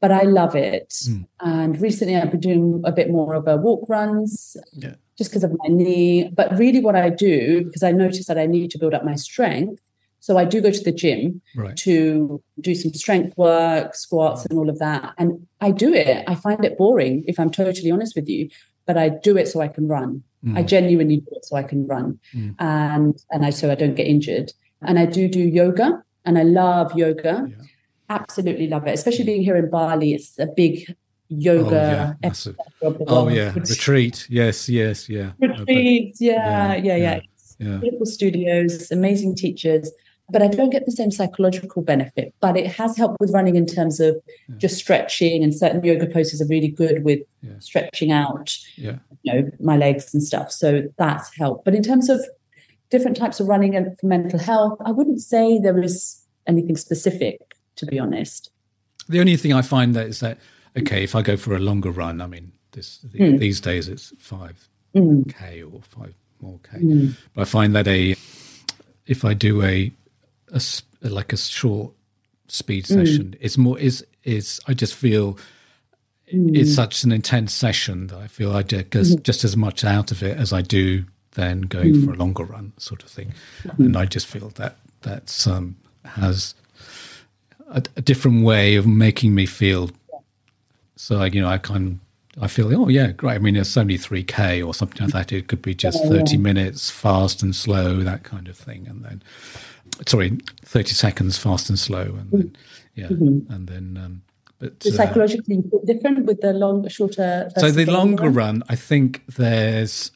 But 0.00 0.12
I 0.12 0.22
love 0.22 0.56
it. 0.56 0.90
Mm. 1.08 1.26
And 1.40 1.80
recently 1.80 2.16
I've 2.16 2.30
been 2.30 2.40
doing 2.40 2.82
a 2.84 2.92
bit 2.92 3.10
more 3.10 3.34
of 3.34 3.46
a 3.46 3.56
walk 3.56 3.88
runs. 3.88 4.56
Yeah. 4.72 4.94
Just 5.18 5.30
because 5.30 5.44
of 5.44 5.52
my 5.58 5.68
knee. 5.68 6.30
But 6.32 6.56
really 6.56 6.80
what 6.80 6.96
I 6.96 7.10
do, 7.10 7.64
because 7.64 7.82
I 7.82 7.92
notice 7.92 8.26
that 8.26 8.38
I 8.38 8.46
need 8.46 8.70
to 8.70 8.78
build 8.78 8.94
up 8.94 9.04
my 9.04 9.14
strength, 9.14 9.82
so 10.20 10.38
I 10.38 10.44
do 10.44 10.60
go 10.60 10.70
to 10.70 10.84
the 10.84 10.92
gym 10.92 11.42
right. 11.56 11.76
to 11.78 12.40
do 12.60 12.76
some 12.76 12.94
strength 12.94 13.36
work, 13.36 13.96
squats, 13.96 14.46
and 14.46 14.56
all 14.56 14.70
of 14.70 14.78
that. 14.78 15.14
And 15.18 15.46
I 15.60 15.72
do 15.72 15.92
it. 15.92 16.24
I 16.28 16.36
find 16.36 16.64
it 16.64 16.78
boring, 16.78 17.24
if 17.26 17.40
I'm 17.40 17.50
totally 17.50 17.90
honest 17.90 18.14
with 18.14 18.28
you, 18.28 18.48
but 18.92 19.00
I 19.00 19.08
do 19.08 19.38
it 19.38 19.48
so 19.48 19.62
I 19.62 19.68
can 19.68 19.88
run. 19.88 20.22
Mm. 20.44 20.58
I 20.58 20.62
genuinely 20.62 21.18
do 21.18 21.28
it 21.30 21.46
so 21.46 21.56
I 21.56 21.62
can 21.62 21.86
run, 21.86 22.18
mm. 22.34 22.54
and 22.58 23.18
and 23.30 23.46
I 23.46 23.50
so 23.50 23.70
I 23.70 23.74
don't 23.74 23.94
get 23.94 24.06
injured. 24.06 24.52
And 24.82 24.98
I 24.98 25.06
do 25.06 25.28
do 25.28 25.40
yoga, 25.40 26.02
and 26.26 26.38
I 26.38 26.42
love 26.42 26.94
yoga. 26.94 27.46
Yeah. 27.48 27.64
Absolutely 28.10 28.66
love 28.68 28.86
it, 28.86 28.92
especially 28.92 29.24
being 29.24 29.42
here 29.42 29.56
in 29.56 29.70
Bali. 29.70 30.12
It's 30.12 30.38
a 30.38 30.46
big 30.46 30.94
yoga. 31.28 32.18
Oh 32.22 32.28
yeah, 32.28 32.92
oh, 33.06 33.28
yeah. 33.28 33.54
retreat. 33.54 34.26
Yes, 34.28 34.68
yes, 34.68 35.08
yeah. 35.08 35.32
Retreats, 35.40 36.20
yeah, 36.20 36.74
yeah, 36.74 36.96
yeah. 36.96 36.96
yeah. 36.96 37.20
yeah. 37.58 37.76
Beautiful 37.78 38.06
studios, 38.06 38.90
amazing 38.90 39.36
teachers 39.36 39.90
but 40.32 40.42
I 40.42 40.48
don't 40.48 40.70
get 40.70 40.86
the 40.86 40.92
same 40.92 41.10
psychological 41.10 41.82
benefit. 41.82 42.34
But 42.40 42.56
it 42.56 42.66
has 42.66 42.96
helped 42.96 43.20
with 43.20 43.32
running 43.32 43.56
in 43.56 43.66
terms 43.66 44.00
of 44.00 44.16
yeah. 44.48 44.56
just 44.56 44.76
stretching, 44.76 45.44
and 45.44 45.54
certain 45.54 45.84
yoga 45.84 46.06
poses 46.06 46.40
are 46.40 46.46
really 46.46 46.68
good 46.68 47.04
with 47.04 47.20
yeah. 47.42 47.58
stretching 47.58 48.10
out, 48.10 48.56
yeah. 48.76 48.96
you 49.22 49.32
know, 49.32 49.50
my 49.60 49.76
legs 49.76 50.12
and 50.14 50.22
stuff. 50.22 50.50
So 50.50 50.82
that's 50.96 51.34
helped. 51.36 51.64
But 51.64 51.74
in 51.74 51.82
terms 51.82 52.08
of 52.08 52.20
different 52.90 53.16
types 53.16 53.40
of 53.40 53.48
running 53.48 53.76
and 53.76 53.98
for 53.98 54.06
mental 54.06 54.38
health, 54.38 54.78
I 54.84 54.90
wouldn't 54.90 55.20
say 55.20 55.58
there 55.58 55.80
is 55.82 56.22
anything 56.46 56.76
specific, 56.76 57.54
to 57.76 57.86
be 57.86 57.98
honest. 57.98 58.50
The 59.08 59.20
only 59.20 59.36
thing 59.36 59.52
I 59.52 59.62
find 59.62 59.94
that 59.94 60.06
is 60.06 60.20
that 60.20 60.38
okay, 60.76 61.04
if 61.04 61.14
I 61.14 61.22
go 61.22 61.36
for 61.36 61.54
a 61.54 61.58
longer 61.58 61.90
run, 61.90 62.20
I 62.20 62.26
mean, 62.26 62.52
this 62.72 63.04
mm. 63.14 63.38
these 63.38 63.60
days 63.60 63.88
it's 63.88 64.12
five 64.18 64.68
mm. 64.94 65.28
k 65.36 65.62
or 65.62 65.80
five 65.82 66.14
more 66.40 66.58
k, 66.62 66.78
mm. 66.78 67.16
but 67.34 67.42
I 67.42 67.44
find 67.44 67.74
that 67.74 67.86
a 67.88 68.16
if 69.06 69.24
I 69.24 69.34
do 69.34 69.62
a 69.62 69.92
a, 70.52 71.08
like 71.08 71.32
a 71.32 71.36
short 71.36 71.92
speed 72.48 72.84
mm. 72.84 72.88
session. 72.88 73.24
Mm. 73.24 73.38
It's 73.40 73.58
more 73.58 73.78
is 73.78 74.04
is 74.24 74.60
I 74.68 74.74
just 74.74 74.94
feel 74.94 75.38
mm. 76.32 76.56
it's 76.56 76.74
such 76.74 77.02
an 77.04 77.12
intense 77.12 77.52
session 77.52 78.08
that 78.08 78.18
I 78.18 78.26
feel 78.26 78.52
I 78.52 78.62
get 78.62 78.90
mm. 78.90 79.22
just 79.22 79.44
as 79.44 79.56
much 79.56 79.84
out 79.84 80.12
of 80.12 80.22
it 80.22 80.36
as 80.36 80.52
I 80.52 80.62
do 80.62 81.04
then 81.34 81.62
going 81.62 81.94
mm. 81.94 82.04
for 82.04 82.12
a 82.12 82.16
longer 82.16 82.44
run, 82.44 82.72
sort 82.76 83.02
of 83.02 83.08
thing. 83.08 83.32
Mm-hmm. 83.62 83.82
And 83.84 83.96
I 83.96 84.04
just 84.04 84.26
feel 84.26 84.50
that 84.50 84.76
that's 85.00 85.46
um, 85.46 85.76
has 86.04 86.54
a, 87.68 87.82
a, 87.96 88.02
different 88.02 88.44
way 88.44 88.76
of 88.76 88.86
making 88.86 89.34
me 89.34 89.46
feel. 89.46 89.90
So 90.96 91.24
you 91.24 91.40
know, 91.40 91.48
I 91.48 91.58
kind 91.58 92.00
I 92.40 92.46
feel, 92.48 92.74
oh 92.74 92.88
yeah, 92.88 93.12
great. 93.12 93.34
I 93.34 93.38
mean, 93.38 93.56
it's 93.56 93.76
only 93.76 93.98
three 93.98 94.22
k 94.22 94.62
or 94.62 94.72
something 94.72 95.02
like 95.02 95.12
that. 95.12 95.32
It 95.32 95.48
could 95.48 95.62
be 95.62 95.74
just 95.74 96.02
thirty 96.04 96.36
minutes, 96.36 96.90
fast 96.90 97.42
and 97.42 97.54
slow, 97.54 98.00
that 98.00 98.22
kind 98.22 98.48
of 98.48 98.56
thing, 98.56 98.86
and 98.88 99.04
then 99.04 99.22
sorry, 100.06 100.38
thirty 100.64 100.94
seconds, 100.94 101.38
fast 101.38 101.68
and 101.68 101.78
slow, 101.78 102.02
and 102.02 102.30
then 102.30 102.56
yeah, 102.94 103.08
mm-hmm. 103.08 103.52
and 103.52 103.68
then. 103.68 104.00
Um, 104.02 104.22
but 104.58 104.80
so 104.80 104.90
psychologically 104.90 105.58
uh, 105.58 105.78
different 105.84 106.24
with 106.24 106.40
the 106.40 106.52
long, 106.52 106.86
shorter. 106.88 107.50
So 107.58 107.72
the 107.72 107.86
longer 107.86 108.24
run? 108.24 108.34
run, 108.34 108.62
I 108.68 108.76
think 108.76 109.24
there's. 109.26 110.12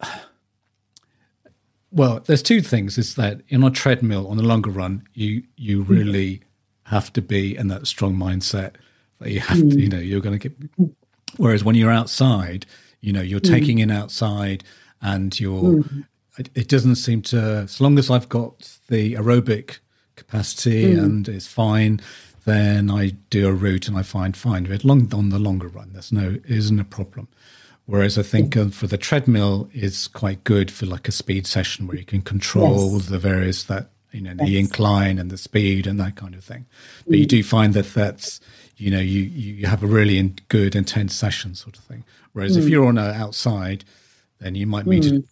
well, 1.90 2.20
there's 2.20 2.42
two 2.42 2.62
things. 2.62 2.96
Is 2.96 3.16
that 3.16 3.42
in 3.48 3.62
a 3.62 3.70
treadmill 3.70 4.28
on 4.28 4.38
the 4.38 4.42
longer 4.42 4.70
run, 4.70 5.06
you 5.14 5.42
you 5.56 5.82
mm-hmm. 5.82 5.92
really 5.92 6.34
mm-hmm. 6.36 6.94
have 6.94 7.12
to 7.12 7.22
be 7.22 7.56
in 7.56 7.68
that 7.68 7.86
strong 7.86 8.16
mindset 8.16 8.76
that 9.22 9.30
you 9.30 9.40
have 9.40 9.58
mm-hmm. 9.58 9.70
to, 9.70 9.76
mm. 9.76 9.80
you 9.80 9.88
know, 9.88 9.98
you're 9.98 10.20
going 10.20 10.38
to 10.38 10.48
get 10.48 10.56
Whereas 11.36 11.64
when 11.64 11.74
you're 11.74 11.90
outside, 11.90 12.66
you 13.00 13.12
know, 13.12 13.22
you're 13.22 13.40
mm. 13.40 13.50
taking 13.50 13.78
in 13.78 13.90
outside 13.90 14.64
and 15.00 15.38
you're, 15.38 15.62
mm. 15.62 16.04
It, 16.38 16.50
it, 16.54 16.68
doesn't 16.68 16.96
seem 16.96 17.22
to, 17.22 17.38
as 17.64 17.80
long 17.80 17.98
as 17.98 18.10
I've 18.10 18.28
got 18.28 18.78
the 18.88 19.14
aerobic 19.14 19.78
capacity 20.16 20.94
mm. 20.94 20.98
and 21.02 21.28
it's 21.28 21.46
fine, 21.46 22.00
then 22.44 22.90
I 22.90 23.10
do 23.30 23.48
a 23.48 23.52
route 23.52 23.88
and 23.88 23.96
I 23.96 24.02
find 24.02 24.36
fine. 24.36 24.64
But 24.64 24.84
long, 24.84 25.12
on 25.14 25.28
the 25.28 25.38
longer 25.38 25.68
run, 25.68 25.90
there's 25.92 26.12
no, 26.12 26.38
isn't 26.46 26.80
a 26.80 26.84
problem. 26.84 27.28
Whereas 27.86 28.16
I 28.16 28.22
think 28.22 28.56
uh, 28.56 28.68
for 28.68 28.86
the 28.86 28.96
treadmill 28.96 29.68
is 29.74 30.08
quite 30.08 30.44
good 30.44 30.70
for 30.70 30.86
like 30.86 31.08
a 31.08 31.12
speed 31.12 31.46
session 31.46 31.86
where 31.86 31.96
you 31.96 32.04
can 32.04 32.22
control 32.22 32.94
yes. 32.94 33.06
the 33.06 33.18
various 33.18 33.64
that 33.64 33.90
you 34.12 34.20
know 34.20 34.34
the 34.34 34.58
incline 34.58 35.18
and 35.18 35.30
the 35.30 35.38
speed 35.38 35.86
and 35.86 35.98
that 35.98 36.14
kind 36.14 36.34
of 36.34 36.44
thing. 36.44 36.66
But 37.06 37.16
mm. 37.16 37.18
you 37.18 37.26
do 37.26 37.42
find 37.42 37.74
that 37.74 37.92
that's 37.92 38.40
you 38.76 38.90
know 38.90 39.00
you 39.00 39.22
you 39.22 39.66
have 39.66 39.82
a 39.82 39.86
really 39.86 40.18
in, 40.18 40.36
good 40.48 40.76
intense 40.76 41.14
session 41.14 41.54
sort 41.54 41.76
of 41.76 41.84
thing. 41.84 42.04
Whereas 42.32 42.56
mm. 42.56 42.62
if 42.62 42.68
you're 42.68 42.86
on 42.86 42.98
a 42.98 43.10
outside, 43.10 43.84
then 44.38 44.54
you 44.54 44.66
might 44.66 44.86
meet. 44.86 45.02
Mm. 45.04 45.24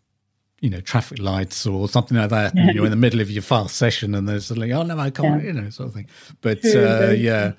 You 0.61 0.71
know, 0.71 0.81
traffic 0.81 1.19
lights 1.19 1.67
or 1.67 1.89
something 1.89 2.17
like 2.17 2.31
that. 2.31 2.55
Yeah. 2.55 2.71
you're 2.73 2.85
in 2.85 2.91
the 2.91 2.97
middle 3.07 3.21
of 3.21 3.31
your 3.31 3.43
fast 3.43 3.77
session, 3.77 4.15
and 4.15 4.29
there's 4.29 4.47
suddenly, 4.47 4.73
oh 4.73 4.83
no, 4.83 4.99
I 4.99 5.11
can't, 5.11 5.43
yeah. 5.43 5.49
you 5.49 5.61
know, 5.61 5.71
sort 5.71 5.89
of 5.89 5.95
thing. 5.95 6.09
But 6.41 6.65
uh, 6.65 7.11
yeah, 7.17 7.53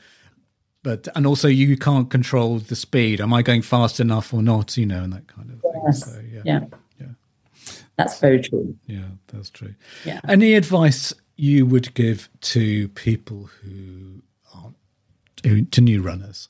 but 0.83 1.07
and 1.15 1.25
also 1.25 1.47
you 1.47 1.77
can't 1.77 2.09
control 2.09 2.59
the 2.59 2.75
speed. 2.75 3.21
Am 3.21 3.33
I 3.33 3.41
going 3.41 3.61
fast 3.61 3.99
enough 3.99 4.33
or 4.33 4.41
not? 4.41 4.77
You 4.77 4.85
know, 4.85 5.03
and 5.03 5.13
that 5.13 5.27
kind 5.27 5.51
of 5.51 5.65
yes. 5.85 6.03
thing. 6.05 6.13
So 6.13 6.21
yeah, 6.31 6.41
yeah, 6.45 6.65
yeah, 6.99 7.73
that's 7.97 8.19
very 8.19 8.41
true. 8.41 8.75
Yeah, 8.85 9.09
that's 9.27 9.49
true. 9.49 9.75
Yeah. 10.05 10.19
Any 10.27 10.53
advice 10.53 11.13
you 11.37 11.65
would 11.65 11.93
give 11.95 12.29
to 12.41 12.87
people 12.89 13.49
who 13.61 14.21
aren't 14.53 15.71
to 15.71 15.81
new 15.81 16.01
runners 16.01 16.47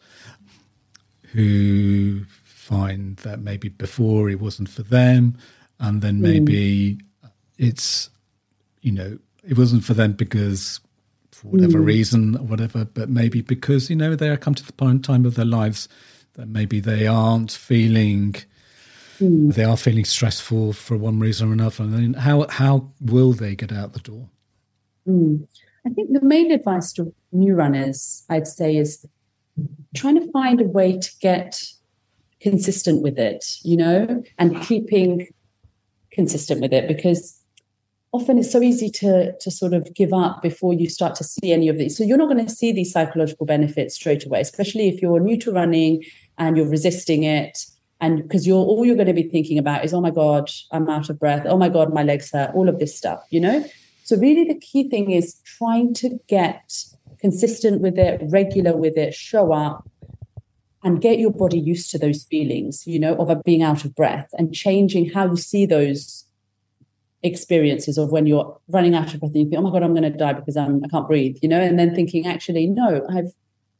who 1.31 2.25
find 2.43 3.17
that 3.17 3.39
maybe 3.39 3.69
before 3.69 4.29
it 4.29 4.39
wasn't 4.39 4.69
for 4.69 4.83
them, 4.83 5.37
and 5.81 6.01
then 6.01 6.15
hmm. 6.15 6.21
maybe 6.21 6.97
mm. 7.25 7.29
it's 7.57 8.09
you 8.81 8.91
know 8.91 9.17
it 9.43 9.57
wasn't 9.57 9.83
for 9.83 9.93
them 9.93 10.13
because 10.13 10.79
for 11.31 11.47
whatever 11.47 11.79
mm. 11.79 11.85
reason 11.85 12.37
or 12.37 12.43
whatever, 12.43 12.85
but 12.85 13.09
maybe 13.09 13.41
because 13.41 13.89
you 13.89 13.95
know 13.95 14.15
they 14.15 14.29
are 14.29 14.37
come 14.37 14.55
to 14.55 14.65
the 14.65 14.73
point 14.73 15.03
time 15.03 15.25
of 15.25 15.35
their 15.35 15.45
lives 15.45 15.89
that 16.33 16.47
maybe 16.47 16.79
they 16.79 17.07
aren't 17.07 17.51
feeling 17.51 18.35
mm. 19.19 19.53
they 19.53 19.63
are 19.63 19.77
feeling 19.77 20.05
stressful 20.05 20.73
for 20.73 20.97
one 20.97 21.19
reason 21.19 21.49
or 21.49 21.53
another. 21.53 21.83
And 21.83 21.93
then 21.93 22.13
how 22.13 22.45
how 22.49 22.91
will 23.01 23.33
they 23.33 23.55
get 23.55 23.71
out 23.71 23.93
the 23.93 23.99
door? 23.99 24.29
Mm. 25.07 25.47
I 25.85 25.89
think 25.89 26.13
the 26.13 26.21
main 26.21 26.51
advice 26.51 26.93
to 26.93 27.13
new 27.31 27.55
runners, 27.55 28.23
I'd 28.29 28.47
say, 28.47 28.77
is 28.77 29.03
trying 29.95 30.21
to 30.21 30.31
find 30.31 30.61
a 30.61 30.65
way 30.65 30.99
to 30.99 31.11
get 31.19 31.59
consistent 32.39 33.01
with 33.01 33.17
it, 33.17 33.45
you 33.63 33.77
know, 33.77 34.23
and 34.37 34.61
keeping 34.61 35.27
consistent 36.11 36.61
with 36.61 36.73
it 36.73 36.87
because 36.87 37.41
often 38.11 38.37
it's 38.37 38.51
so 38.51 38.61
easy 38.61 38.89
to 38.89 39.33
to 39.39 39.51
sort 39.51 39.73
of 39.73 39.93
give 39.93 40.13
up 40.13 40.41
before 40.41 40.73
you 40.73 40.89
start 40.89 41.15
to 41.15 41.23
see 41.23 41.51
any 41.51 41.69
of 41.69 41.77
these. 41.77 41.97
So 41.97 42.03
you're 42.03 42.17
not 42.17 42.29
going 42.29 42.45
to 42.45 42.53
see 42.53 42.71
these 42.71 42.91
psychological 42.91 43.45
benefits 43.45 43.95
straight 43.95 44.25
away, 44.25 44.41
especially 44.41 44.89
if 44.89 45.01
you're 45.01 45.19
new 45.19 45.37
to 45.39 45.51
running 45.51 46.03
and 46.37 46.57
you're 46.57 46.69
resisting 46.69 47.23
it. 47.23 47.65
And 47.99 48.23
because 48.23 48.47
you're 48.47 48.57
all 48.57 48.85
you're 48.85 48.95
going 48.95 49.07
to 49.07 49.13
be 49.13 49.29
thinking 49.29 49.59
about 49.59 49.85
is, 49.85 49.93
oh 49.93 50.01
my 50.01 50.09
God, 50.09 50.49
I'm 50.71 50.89
out 50.89 51.09
of 51.09 51.19
breath. 51.19 51.45
Oh 51.45 51.57
my 51.57 51.69
God, 51.69 51.93
my 51.93 52.03
legs 52.03 52.31
hurt, 52.31 52.55
all 52.55 52.67
of 52.67 52.79
this 52.79 52.97
stuff, 52.97 53.23
you 53.29 53.39
know? 53.39 53.63
So, 54.03 54.17
really, 54.17 54.43
the 54.43 54.59
key 54.59 54.89
thing 54.89 55.11
is 55.11 55.35
trying 55.45 55.93
to 55.95 56.19
get 56.27 56.73
consistent 57.19 57.81
with 57.81 57.99
it, 57.99 58.21
regular 58.29 58.75
with 58.75 58.97
it, 58.97 59.13
show 59.13 59.53
up, 59.53 59.87
and 60.83 61.01
get 61.01 61.19
your 61.19 61.31
body 61.31 61.59
used 61.59 61.91
to 61.91 61.99
those 61.99 62.23
feelings, 62.23 62.85
you 62.87 62.99
know, 62.99 63.15
of 63.15 63.43
being 63.43 63.61
out 63.61 63.85
of 63.85 63.95
breath 63.95 64.29
and 64.33 64.53
changing 64.53 65.09
how 65.09 65.27
you 65.27 65.37
see 65.37 65.65
those 65.65 66.25
experiences 67.23 67.97
of 67.97 68.11
when 68.11 68.25
you're 68.25 68.57
running 68.67 68.95
out 68.95 69.13
of 69.13 69.19
breath 69.19 69.31
and 69.33 69.43
you 69.43 69.49
think, 69.49 69.59
oh 69.59 69.61
my 69.61 69.71
God, 69.71 69.83
I'm 69.83 69.93
going 69.93 70.11
to 70.11 70.17
die 70.17 70.33
because 70.33 70.57
I'm, 70.57 70.83
I 70.83 70.87
can't 70.87 71.07
breathe, 71.07 71.37
you 71.41 71.49
know, 71.49 71.61
and 71.61 71.77
then 71.77 71.93
thinking, 71.93 72.25
actually, 72.25 72.67
no, 72.67 73.05
I've 73.09 73.31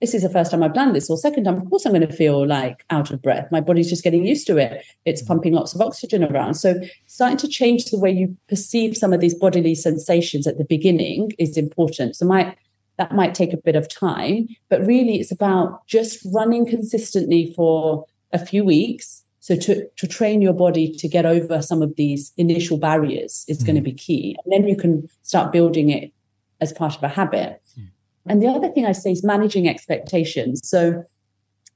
this 0.01 0.15
is 0.15 0.24
the 0.24 0.29
first 0.29 0.50
time 0.50 0.63
I've 0.63 0.74
done 0.74 0.93
this, 0.93 1.10
or 1.10 1.17
second 1.17 1.43
time, 1.43 1.58
of 1.58 1.70
course, 1.70 1.86
I'm 1.86 1.91
going 1.91 2.05
to 2.05 2.13
feel 2.13 2.46
like 2.46 2.84
out 2.89 3.12
of 3.12 3.22
breath. 3.22 3.51
My 3.51 3.62
body's 3.62 3.88
just 3.88 4.03
getting 4.03 4.25
used 4.25 4.48
to 4.48 4.58
it. 4.58 4.84
It's 5.05 5.22
mm-hmm. 5.22 5.27
pumping 5.27 5.53
lots 5.53 5.75
of 5.75 5.81
oxygen 5.81 6.24
around. 6.24 6.55
So, 6.55 6.81
starting 7.05 7.38
to 7.38 7.48
change 7.48 7.86
the 7.86 8.00
way 8.00 8.12
you 8.12 8.36
perceive 8.50 8.98
some 8.98 9.13
of 9.13 9.22
these 9.22 9.36
bodily 9.36 9.75
sensations 9.75 10.48
at 10.48 10.58
the 10.58 10.65
beginning 10.65 11.31
is 11.38 11.55
important. 11.55 12.15
So, 12.15 12.25
might 12.25 12.58
that 13.01 13.15
might 13.15 13.34
take 13.34 13.51
a 13.51 13.58
bit 13.58 13.75
of 13.75 13.89
time, 13.89 14.48
but 14.70 14.86
really, 14.86 15.15
it's 15.15 15.31
about 15.31 15.88
just 15.88 16.24
running 16.31 16.67
consistently 16.67 17.51
for 17.55 18.05
a 18.31 18.38
few 18.38 18.63
weeks. 18.63 19.24
So, 19.39 19.55
to, 19.55 19.88
to 19.98 20.08
train 20.08 20.39
your 20.39 20.53
body 20.53 20.93
to 20.93 21.08
get 21.08 21.25
over 21.25 21.63
some 21.63 21.81
of 21.81 21.96
these 21.96 22.31
initial 22.38 22.77
barriers 22.77 23.43
is 23.48 23.63
mm. 23.63 23.65
going 23.65 23.75
to 23.77 23.81
be 23.81 23.91
key. 23.91 24.38
And 24.43 24.53
then 24.53 24.70
you 24.70 24.77
can 24.77 25.10
start 25.24 25.51
building 25.51 25.89
it 25.89 26.13
as 26.60 26.72
part 26.72 26.96
of 26.96 27.01
a 27.01 27.08
habit. 27.08 27.60
Mm. 27.75 27.88
And 28.27 28.43
the 28.43 28.48
other 28.48 28.70
thing 28.70 28.86
I 28.86 28.91
say 28.91 29.12
is 29.12 29.24
managing 29.24 29.67
expectations. 29.67 30.62
So 30.63 31.03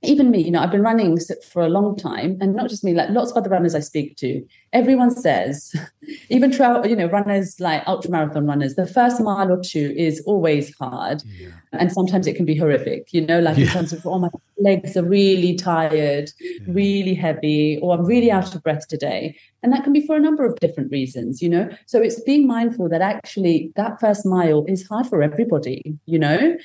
even 0.05 0.31
me, 0.31 0.41
you 0.41 0.51
know, 0.51 0.61
I've 0.61 0.71
been 0.71 0.81
running 0.81 1.17
for 1.47 1.61
a 1.63 1.69
long 1.69 1.95
time, 1.95 2.37
and 2.41 2.55
not 2.55 2.69
just 2.69 2.83
me, 2.83 2.93
like 2.93 3.09
lots 3.09 3.31
of 3.31 3.37
other 3.37 3.49
runners 3.49 3.75
I 3.75 3.79
speak 3.79 4.17
to, 4.17 4.45
everyone 4.73 5.11
says, 5.11 5.75
even 6.29 6.51
trail, 6.51 6.85
you 6.85 6.95
know, 6.95 7.07
runners 7.07 7.59
like 7.59 7.83
ultra 7.87 8.11
marathon 8.11 8.45
runners, 8.45 8.75
the 8.75 8.87
first 8.87 9.21
mile 9.21 9.51
or 9.51 9.61
two 9.61 9.93
is 9.97 10.21
always 10.25 10.75
hard, 10.77 11.23
yeah. 11.39 11.49
and 11.73 11.91
sometimes 11.91 12.27
it 12.27 12.35
can 12.35 12.45
be 12.45 12.55
horrific. 12.55 13.13
You 13.13 13.25
know, 13.25 13.39
like 13.39 13.57
yeah. 13.57 13.65
in 13.65 13.69
terms 13.71 13.93
of 13.93 14.05
oh 14.05 14.19
my 14.19 14.29
legs 14.57 14.95
are 14.95 15.03
really 15.03 15.55
tired, 15.55 16.31
yeah. 16.39 16.59
really 16.67 17.13
heavy, 17.13 17.79
or 17.81 17.97
I'm 17.97 18.05
really 18.05 18.31
out 18.31 18.55
of 18.55 18.63
breath 18.63 18.87
today, 18.87 19.37
and 19.63 19.71
that 19.73 19.83
can 19.83 19.93
be 19.93 20.05
for 20.05 20.15
a 20.15 20.19
number 20.19 20.45
of 20.45 20.59
different 20.59 20.91
reasons. 20.91 21.41
You 21.41 21.49
know, 21.49 21.69
so 21.85 22.01
it's 22.01 22.19
being 22.21 22.47
mindful 22.47 22.89
that 22.89 23.01
actually 23.01 23.71
that 23.75 23.99
first 23.99 24.25
mile 24.25 24.65
is 24.67 24.87
hard 24.87 25.07
for 25.07 25.21
everybody. 25.21 25.97
You 26.05 26.19
know, 26.19 26.57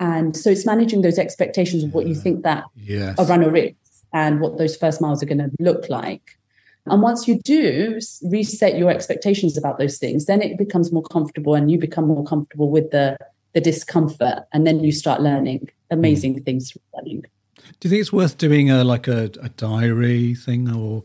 and 0.00 0.36
so 0.36 0.50
it's 0.50 0.64
managing 0.64 1.02
those 1.02 1.18
expectations 1.18 1.82
of 1.82 1.92
what 1.92 2.06
you 2.06 2.14
think 2.14 2.44
that 2.44 2.64
yes. 2.76 3.18
a 3.18 3.24
runner 3.24 3.54
is 3.56 3.74
and 4.12 4.40
what 4.40 4.58
those 4.58 4.76
first 4.76 5.00
miles 5.00 5.22
are 5.22 5.26
going 5.26 5.38
to 5.38 5.50
look 5.58 5.88
like. 5.88 6.38
And 6.86 7.02
once 7.02 7.28
you 7.28 7.40
do 7.42 7.98
reset 8.22 8.78
your 8.78 8.90
expectations 8.90 9.58
about 9.58 9.78
those 9.78 9.98
things, 9.98 10.24
then 10.24 10.40
it 10.40 10.56
becomes 10.56 10.92
more 10.92 11.02
comfortable 11.02 11.54
and 11.54 11.70
you 11.70 11.78
become 11.78 12.06
more 12.06 12.24
comfortable 12.24 12.70
with 12.70 12.90
the, 12.92 13.18
the 13.52 13.60
discomfort. 13.60 14.44
And 14.52 14.66
then 14.66 14.82
you 14.82 14.92
start 14.92 15.20
learning 15.20 15.68
amazing 15.90 16.36
mm. 16.36 16.44
things 16.44 16.70
through 16.70 16.82
running. 16.94 17.24
Do 17.80 17.88
you 17.88 17.90
think 17.90 18.00
it's 18.00 18.12
worth 18.12 18.38
doing 18.38 18.70
a 18.70 18.84
like 18.84 19.06
a, 19.06 19.30
a 19.42 19.50
diary 19.50 20.34
thing 20.34 20.70
or 20.70 21.02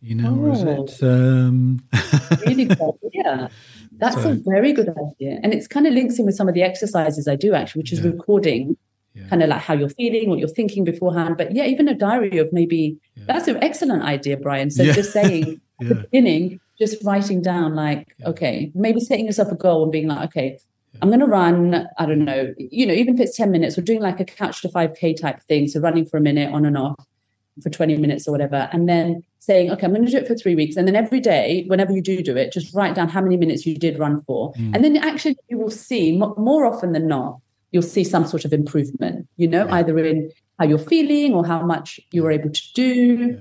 you 0.00 0.14
know, 0.14 0.30
oh, 0.30 0.46
or 0.46 0.52
is 0.52 0.62
it 0.62 1.02
oh. 1.02 1.46
um 1.46 1.80
really 2.46 2.64
good, 2.64 2.92
yeah. 3.12 3.48
That's 3.92 4.22
so, 4.22 4.30
a 4.30 4.34
very 4.34 4.72
good 4.72 4.88
idea. 4.88 5.40
And 5.42 5.52
it's 5.52 5.66
kind 5.66 5.86
of 5.86 5.92
links 5.92 6.18
in 6.18 6.24
with 6.24 6.34
some 6.34 6.48
of 6.48 6.54
the 6.54 6.62
exercises 6.62 7.28
I 7.28 7.36
do 7.36 7.54
actually, 7.54 7.80
which 7.80 7.92
is 7.92 8.00
yeah. 8.00 8.10
recording 8.10 8.76
yeah. 9.14 9.28
kind 9.28 9.42
of 9.42 9.48
like 9.48 9.60
how 9.60 9.74
you're 9.74 9.88
feeling, 9.88 10.30
what 10.30 10.38
you're 10.38 10.48
thinking 10.48 10.84
beforehand. 10.84 11.36
But 11.36 11.54
yeah, 11.54 11.64
even 11.64 11.88
a 11.88 11.94
diary 11.94 12.38
of 12.38 12.52
maybe 12.52 12.98
yeah. 13.14 13.24
that's 13.26 13.48
an 13.48 13.62
excellent 13.62 14.02
idea, 14.02 14.36
Brian. 14.36 14.70
So 14.70 14.84
just 14.92 15.12
saying 15.12 15.60
at 15.80 15.88
the 15.88 15.94
beginning, 15.96 16.60
just 16.78 17.02
writing 17.04 17.42
down 17.42 17.74
like, 17.74 18.16
okay, 18.24 18.72
maybe 18.74 19.00
setting 19.00 19.26
yourself 19.26 19.52
a 19.52 19.56
goal 19.56 19.82
and 19.82 19.92
being 19.92 20.08
like, 20.08 20.28
okay, 20.28 20.58
I'm 21.02 21.08
going 21.08 21.20
to 21.20 21.26
run, 21.26 21.86
I 21.98 22.06
don't 22.06 22.24
know, 22.24 22.52
you 22.58 22.86
know, 22.86 22.94
even 22.94 23.14
if 23.14 23.20
it's 23.20 23.36
10 23.36 23.50
minutes, 23.50 23.76
we're 23.76 23.84
doing 23.84 24.00
like 24.00 24.20
a 24.20 24.24
couch 24.24 24.62
to 24.62 24.68
5K 24.68 25.20
type 25.20 25.42
thing. 25.42 25.68
So 25.68 25.80
running 25.80 26.06
for 26.06 26.16
a 26.16 26.20
minute 26.20 26.52
on 26.52 26.64
and 26.64 26.76
off 26.76 27.06
for 27.62 27.70
20 27.70 27.96
minutes 27.98 28.26
or 28.26 28.32
whatever, 28.32 28.68
and 28.72 28.88
then 28.88 29.22
saying, 29.40 29.70
okay, 29.72 29.86
I'm 29.86 29.92
going 29.92 30.06
to 30.06 30.10
do 30.10 30.18
it 30.18 30.28
for 30.28 30.34
three 30.34 30.54
weeks. 30.54 30.76
And 30.76 30.86
then 30.86 30.96
every 30.96 31.20
day, 31.20 31.64
whenever 31.66 31.92
you 31.92 32.02
do 32.02 32.22
do 32.22 32.36
it, 32.36 32.52
just 32.52 32.74
write 32.74 32.94
down 32.94 33.08
how 33.08 33.20
many 33.20 33.36
minutes 33.36 33.66
you 33.66 33.76
did 33.76 33.98
run 33.98 34.22
for. 34.22 34.52
Mm. 34.52 34.74
And 34.74 34.84
then 34.84 34.96
actually 34.96 35.36
you 35.48 35.58
will 35.58 35.70
see 35.70 36.16
more 36.16 36.66
often 36.66 36.92
than 36.92 37.08
not 37.08 37.40
you'll 37.72 37.82
see 37.82 38.04
some 38.04 38.26
sort 38.26 38.44
of 38.44 38.52
improvement, 38.52 39.28
you 39.36 39.48
know, 39.48 39.66
yeah. 39.66 39.74
either 39.74 39.98
in 39.98 40.30
how 40.58 40.66
you're 40.66 40.78
feeling 40.78 41.34
or 41.34 41.46
how 41.46 41.64
much 41.64 42.00
you 42.12 42.22
were 42.22 42.30
able 42.30 42.50
to 42.50 42.62
do. 42.74 43.16
Yeah. 43.16 43.36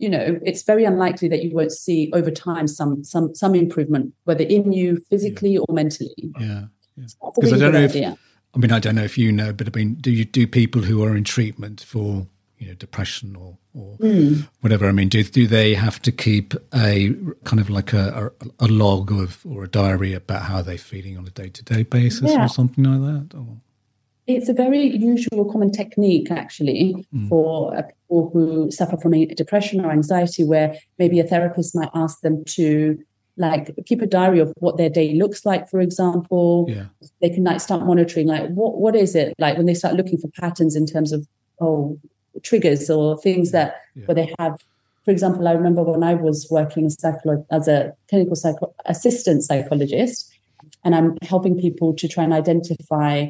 You 0.00 0.08
know, 0.08 0.40
it's 0.44 0.62
very 0.62 0.84
unlikely 0.84 1.28
that 1.28 1.42
you 1.42 1.54
won't 1.54 1.72
see 1.72 2.10
over 2.14 2.30
time 2.30 2.68
some 2.68 3.02
some 3.02 3.34
some 3.34 3.54
improvement, 3.56 4.14
whether 4.24 4.44
in 4.44 4.72
you 4.72 5.02
physically 5.10 5.54
yeah. 5.54 5.60
or 5.60 5.74
mentally. 5.74 6.32
Yeah. 6.38 6.64
Because 6.96 7.52
I 7.52 7.58
don't 7.58 7.72
know 7.72 7.80
if 7.80 7.96
I 7.96 8.58
mean 8.58 8.70
I 8.72 8.78
don't 8.78 8.94
know 8.94 9.02
if 9.02 9.18
you 9.18 9.32
know, 9.32 9.52
but 9.52 9.66
I 9.66 9.76
mean, 9.76 9.94
do 9.94 10.12
you 10.12 10.24
do 10.24 10.46
people 10.46 10.82
who 10.82 11.02
are 11.02 11.16
in 11.16 11.24
treatment 11.24 11.80
for 11.80 12.26
you 12.58 12.68
know 12.68 12.74
depression 12.74 13.36
or 13.36 13.56
or 13.74 13.96
mm. 13.98 14.48
whatever. 14.60 14.88
I 14.88 14.92
mean, 14.92 15.08
do 15.08 15.22
do 15.22 15.46
they 15.46 15.74
have 15.74 16.00
to 16.02 16.12
keep 16.12 16.54
a 16.74 17.14
kind 17.44 17.60
of 17.60 17.70
like 17.70 17.92
a, 17.92 18.32
a, 18.60 18.66
a 18.66 18.68
log 18.68 19.12
of 19.12 19.44
or 19.46 19.64
a 19.64 19.68
diary 19.68 20.14
about 20.14 20.42
how 20.42 20.62
they're 20.62 20.78
feeling 20.78 21.16
on 21.16 21.26
a 21.26 21.30
day 21.30 21.48
to 21.48 21.64
day 21.64 21.82
basis 21.82 22.30
yeah. 22.30 22.44
or 22.44 22.48
something 22.48 22.84
like 22.84 23.00
that? 23.00 23.36
Or? 23.36 23.58
It's 24.26 24.50
a 24.50 24.52
very 24.52 24.82
usual, 24.82 25.50
common 25.50 25.72
technique 25.72 26.30
actually 26.30 27.06
mm. 27.14 27.28
for 27.28 27.74
uh, 27.74 27.82
people 27.82 28.30
who 28.32 28.70
suffer 28.70 28.98
from 28.98 29.12
depression 29.28 29.84
or 29.84 29.90
anxiety, 29.90 30.44
where 30.44 30.78
maybe 30.98 31.18
a 31.18 31.24
therapist 31.24 31.74
might 31.74 31.90
ask 31.94 32.20
them 32.20 32.44
to 32.56 32.98
like 33.38 33.74
keep 33.86 34.02
a 34.02 34.06
diary 34.06 34.40
of 34.40 34.52
what 34.56 34.76
their 34.76 34.90
day 34.90 35.14
looks 35.14 35.46
like 35.46 35.70
for 35.70 35.80
example 35.80 36.66
yeah. 36.68 36.86
they 37.22 37.30
can 37.30 37.44
like 37.44 37.60
start 37.60 37.86
monitoring 37.86 38.26
like 38.26 38.48
what 38.48 38.78
what 38.80 38.96
is 38.96 39.14
it 39.14 39.32
like 39.38 39.56
when 39.56 39.66
they 39.66 39.74
start 39.74 39.94
looking 39.94 40.18
for 40.18 40.28
patterns 40.40 40.74
in 40.74 40.84
terms 40.84 41.12
of 41.12 41.24
oh 41.60 41.96
triggers 42.42 42.88
or 42.90 43.18
things 43.18 43.50
that 43.52 43.76
yeah. 43.94 44.04
where 44.06 44.14
they 44.14 44.34
have 44.38 44.58
for 45.04 45.10
example 45.10 45.48
i 45.48 45.52
remember 45.52 45.82
when 45.82 46.02
i 46.02 46.14
was 46.14 46.46
working 46.50 46.86
as, 46.86 46.96
psycholo- 46.96 47.46
as 47.50 47.68
a 47.68 47.92
clinical 48.08 48.36
psycho- 48.36 48.74
assistant 48.86 49.42
psychologist 49.42 50.30
and 50.84 50.94
i'm 50.94 51.16
helping 51.22 51.58
people 51.58 51.94
to 51.94 52.08
try 52.08 52.24
and 52.24 52.32
identify 52.32 53.26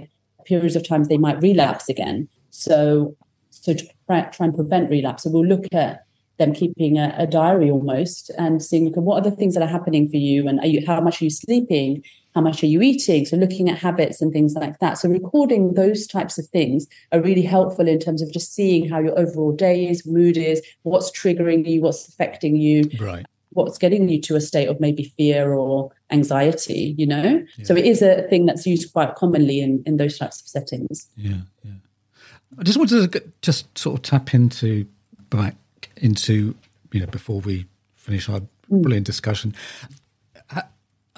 periods 0.48 0.74
of 0.74 0.88
times 0.88 1.08
they 1.08 1.18
might 1.18 1.40
relapse 1.42 1.88
again. 1.88 2.28
So 2.50 3.14
so 3.50 3.74
to 3.74 3.86
try, 4.06 4.22
try 4.22 4.46
and 4.46 4.54
prevent 4.54 4.90
relapse. 4.90 5.24
So 5.24 5.30
we'll 5.30 5.46
look 5.46 5.66
at 5.72 6.04
them 6.38 6.52
keeping 6.54 6.98
a, 6.98 7.14
a, 7.18 7.26
diary 7.26 7.70
almost 7.70 8.30
and 8.38 8.62
seeing 8.62 8.86
okay, 8.88 9.00
what 9.00 9.18
are 9.18 9.30
the 9.30 9.36
things 9.36 9.54
that 9.54 9.62
are 9.62 9.68
happening 9.68 10.08
for 10.08 10.16
you? 10.16 10.46
And 10.46 10.60
are 10.60 10.66
you 10.66 10.84
how 10.86 11.00
much 11.00 11.20
are 11.20 11.24
you 11.24 11.30
sleeping 11.30 12.04
how 12.38 12.42
much 12.42 12.62
are 12.62 12.66
you 12.66 12.80
eating? 12.80 13.24
So 13.26 13.36
looking 13.36 13.68
at 13.68 13.78
habits 13.78 14.22
and 14.22 14.32
things 14.32 14.54
like 14.54 14.78
that. 14.78 14.96
So 14.96 15.08
recording 15.08 15.74
those 15.74 16.06
types 16.06 16.38
of 16.38 16.46
things 16.46 16.86
are 17.10 17.20
really 17.20 17.42
helpful 17.42 17.88
in 17.88 17.98
terms 17.98 18.22
of 18.22 18.32
just 18.32 18.54
seeing 18.54 18.88
how 18.88 19.00
your 19.00 19.18
overall 19.18 19.50
day 19.50 19.88
is, 19.88 20.06
mood 20.06 20.36
is, 20.36 20.62
what's 20.82 21.10
triggering 21.10 21.66
you, 21.68 21.80
what's 21.80 22.06
affecting 22.06 22.54
you. 22.54 22.88
Right. 23.00 23.26
What's 23.50 23.76
getting 23.76 24.08
you 24.08 24.20
to 24.20 24.36
a 24.36 24.40
state 24.40 24.68
of 24.68 24.78
maybe 24.78 25.12
fear 25.16 25.52
or 25.52 25.90
anxiety, 26.12 26.94
you 26.96 27.08
know? 27.08 27.44
Yeah. 27.56 27.64
So 27.64 27.74
it 27.74 27.84
is 27.84 28.02
a 28.02 28.22
thing 28.28 28.46
that's 28.46 28.64
used 28.64 28.92
quite 28.92 29.16
commonly 29.16 29.58
in, 29.60 29.82
in 29.84 29.96
those 29.96 30.16
types 30.16 30.40
of 30.40 30.46
settings. 30.46 31.08
Yeah, 31.16 31.38
yeah. 31.64 31.72
I 32.56 32.62
just 32.62 32.78
wanted 32.78 33.10
to 33.10 33.22
just 33.42 33.76
sort 33.76 33.96
of 33.96 34.02
tap 34.02 34.32
into 34.32 34.86
back 35.28 35.56
into, 35.96 36.54
you 36.92 37.00
know, 37.00 37.06
before 37.06 37.40
we 37.40 37.66
finish 37.96 38.28
our 38.28 38.40
mm. 38.40 38.82
brilliant 38.82 39.06
discussion 39.06 39.56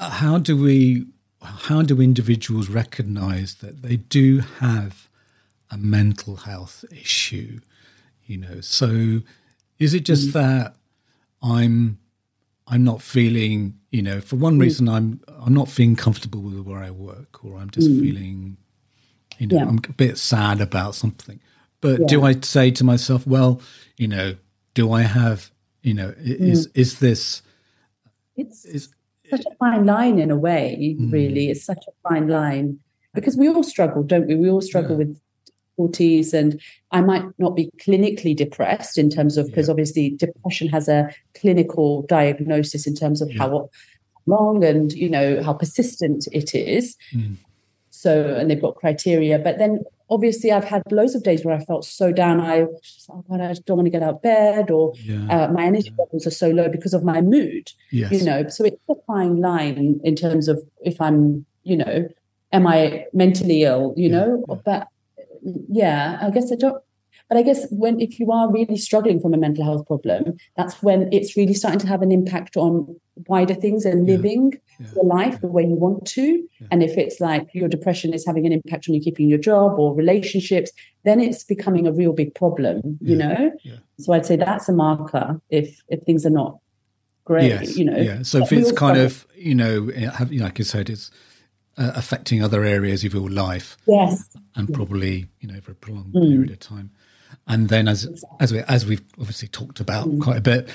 how 0.01 0.39
do 0.39 0.57
we 0.57 1.07
how 1.43 1.83
do 1.83 2.01
individuals 2.01 2.69
recognize 2.69 3.57
that 3.57 3.83
they 3.83 3.97
do 3.97 4.41
have 4.59 5.09
a 5.71 5.77
mental 5.77 6.37
health 6.37 6.85
issue 6.91 7.61
you 8.27 8.37
know 8.37 8.61
so 8.61 9.21
is 9.79 9.95
it 9.95 10.01
just 10.01 10.29
mm. 10.29 10.33
that 10.33 10.75
i'm 11.43 11.99
i'm 12.67 12.83
not 12.83 13.01
feeling 13.01 13.75
you 13.91 14.03
know 14.03 14.21
for 14.21 14.37
one 14.37 14.57
mm. 14.57 14.63
reason 14.63 14.89
i'm 14.89 15.21
i'm 15.41 15.55
not 15.55 15.69
feeling 15.69 15.97
comfortable 15.97 16.41
with 16.41 16.61
where 16.61 16.83
i 16.83 16.91
work 16.91 17.45
or 17.45 17.59
i'm 17.59 17.71
just 17.71 17.89
mm. 17.89 18.01
feeling 18.01 18.57
you 19.39 19.47
know 19.47 19.57
yeah. 19.57 19.67
i'm 19.67 19.79
a 19.79 19.93
bit 19.93 20.19
sad 20.19 20.61
about 20.61 20.95
something 20.95 21.41
but 21.81 22.01
yeah. 22.01 22.07
do 22.07 22.25
i 22.25 22.35
say 22.41 22.71
to 22.71 22.85
myself 22.85 23.27
well 23.27 23.61
you 23.97 24.09
know 24.09 24.35
do 24.75 24.93
i 24.93 25.03
have 25.03 25.51
you 25.83 25.95
know 25.95 26.15
is 26.19 26.67
mm. 26.67 26.71
is 26.75 26.99
this 26.99 27.43
it's 28.37 28.65
is, 28.65 28.95
such 29.31 29.47
a 29.47 29.55
fine 29.57 29.87
line 29.87 30.19
in 30.19 30.31
a 30.31 30.37
way, 30.37 30.97
mm. 30.99 31.13
really. 31.13 31.51
It's 31.51 31.65
such 31.65 31.85
a 31.89 32.09
fine 32.09 32.29
line 32.29 32.79
because 33.15 33.37
we 33.37 33.49
all 33.49 33.63
struggle, 33.63 34.03
don't 34.03 34.27
we? 34.27 34.35
We 34.35 34.51
all 34.51 34.61
struggle 34.61 34.93
yeah. 34.93 35.07
with 35.07 35.21
difficulties, 35.47 36.35
and 36.35 36.61
I 36.91 37.01
might 37.01 37.25
not 37.39 37.57
be 37.57 37.71
clinically 37.81 38.37
depressed 38.37 38.99
in 38.99 39.11
terms 39.11 39.37
of 39.37 39.47
because 39.47 39.69
yeah. 39.69 39.73
obviously 39.73 40.11
depression 40.11 40.69
has 40.69 40.89
a 40.89 41.11
clinical 41.35 42.03
diagnosis 42.03 42.87
in 42.87 42.95
terms 42.95 43.23
of 43.23 43.31
yeah. 43.33 43.39
how 43.39 43.71
long 44.27 44.65
and 44.65 44.93
you 44.93 45.09
know 45.09 45.43
how 45.43 45.53
persistent 45.53 46.29
it 46.33 46.55
is. 46.55 46.97
Mm. 47.15 47.37
So, 47.91 48.35
and 48.35 48.51
they've 48.51 48.61
got 48.61 48.77
criteria, 48.77 49.39
but 49.39 49.59
then 49.59 49.81
obviously 50.11 50.51
I've 50.53 50.65
had 50.65 50.83
loads 50.91 51.15
of 51.15 51.23
days 51.23 51.45
where 51.45 51.55
I 51.55 51.65
felt 51.65 51.85
so 51.85 52.13
down. 52.13 52.41
I 52.41 52.67
just, 52.83 53.09
oh 53.11 53.25
God, 53.29 53.41
I 53.41 53.55
don't 53.65 53.77
want 53.77 53.87
to 53.87 53.91
get 53.91 54.03
out 54.03 54.15
of 54.15 54.23
bed, 54.23 54.71
or 54.71 54.93
yeah. 54.97 55.27
uh, 55.29 55.53
my 55.53 55.65
energy 55.65 55.91
yeah. 55.91 56.05
levels 56.05 56.27
are 56.27 56.33
so 56.33 56.51
low 56.51 56.69
because 56.69 56.95
of 56.95 57.05
my 57.05 57.21
mood. 57.21 57.71
Yes. 57.91 58.13
You 58.13 58.25
know, 58.25 58.49
so 58.49 58.65
it's 58.65 58.77
a 58.89 58.95
fine 59.07 59.41
line 59.41 60.01
in 60.05 60.17
terms 60.17 60.49
of 60.49 60.61
if 60.83 61.01
I'm, 61.01 61.47
you 61.63 61.77
know, 61.77 62.09
am 62.53 62.67
I 62.67 63.07
mentally 63.13 63.63
ill? 63.63 63.95
You 63.97 64.11
yeah. 64.11 64.17
know, 64.17 64.45
but 64.65 64.89
yeah, 65.69 66.19
I 66.21 66.31
guess 66.31 66.53
I 66.53 66.57
don't. 66.57 66.83
But 67.31 67.39
I 67.39 67.43
guess 67.43 67.67
when 67.71 68.01
if 68.01 68.19
you 68.19 68.33
are 68.33 68.53
really 68.53 68.77
struggling 68.77 69.21
from 69.21 69.33
a 69.33 69.39
mental 69.39 69.65
health 69.65 69.87
problem, 69.87 70.37
that's 70.57 70.83
when 70.83 71.09
it's 71.13 71.37
really 71.37 71.55
starting 71.55 71.79
to 71.79 71.87
have 71.87 72.03
an 72.03 72.11
impact 72.11 72.57
on 72.57 72.95
wider 73.29 73.55
things 73.55 73.85
and 73.85 74.05
living 74.05 74.55
yeah. 74.81 74.87
your 74.97 75.05
life 75.05 75.41
the 75.41 75.47
way 75.47 75.63
you 75.63 75.77
want 75.77 76.05
to. 76.07 76.23
Yeah. 76.23 76.67
And 76.73 76.83
if 76.83 76.99
it's 76.99 77.21
like 77.21 77.49
your 77.55 77.69
depression 77.69 78.13
is 78.13 78.27
having 78.27 78.47
an 78.47 78.53
impact 78.53 78.89
on 78.89 78.95
you 78.97 79.01
keeping 79.01 79.29
your 79.29 79.39
job 79.39 79.79
or 79.79 79.95
relationships, 79.95 80.73
then 81.05 81.21
it's 81.21 81.45
becoming 81.45 81.87
a 81.87 81.93
real 81.93 82.13
big 82.13 82.35
problem, 82.35 82.99
you 83.01 83.15
know? 83.15 83.53
So 84.01 84.13
I'd 84.13 84.27
say 84.27 84.35
that's 84.35 84.69
a 84.69 84.73
marker 84.73 85.41
if 85.51 85.81
if 85.89 86.03
things 86.03 86.27
are 86.27 86.31
not 86.31 86.59
great, 87.25 87.49
yes. 87.49 87.77
you 87.77 87.85
know. 87.85 87.97
Yeah. 87.97 88.23
So 88.23 88.43
if 88.43 88.53
it's 88.53 88.73
kind 88.73 88.99
of, 88.99 89.25
you 89.37 89.55
know, 89.55 89.89
have, 90.19 90.33
like 90.33 90.59
you 90.59 90.65
said, 90.65 90.91
it's 90.91 91.13
uh, 91.79 91.93
affecting 91.95 92.43
other 92.43 92.65
areas 92.65 93.05
of 93.05 93.15
your 93.15 93.31
life. 93.31 93.77
Yes. 93.87 94.37
And 94.57 94.73
probably, 94.75 95.29
you 95.39 95.47
know, 95.47 95.61
for 95.61 95.73
a 95.73 95.77
prolonged 95.77 96.13
mm. 96.13 96.29
period 96.29 96.51
of 96.51 96.59
time. 96.59 96.91
And 97.51 97.69
then 97.69 97.89
as 97.89 98.25
as 98.39 98.53
we 98.53 98.61
as 98.61 98.87
we've 98.87 99.03
obviously 99.19 99.49
talked 99.49 99.81
about 99.81 100.09
mm. 100.09 100.23
quite 100.23 100.39
a 100.39 100.41
bit, 100.41 100.71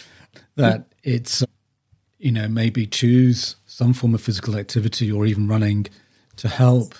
that 0.56 0.86
it's 1.04 1.44
you 2.26 2.32
know, 2.32 2.48
maybe 2.48 2.88
choose 2.88 3.56
some 3.68 3.94
form 3.94 4.16
of 4.16 4.22
physical 4.22 4.58
activity 4.58 5.12
or 5.12 5.28
even 5.28 5.48
running 5.48 5.86
to 6.38 6.48
help 6.48 6.96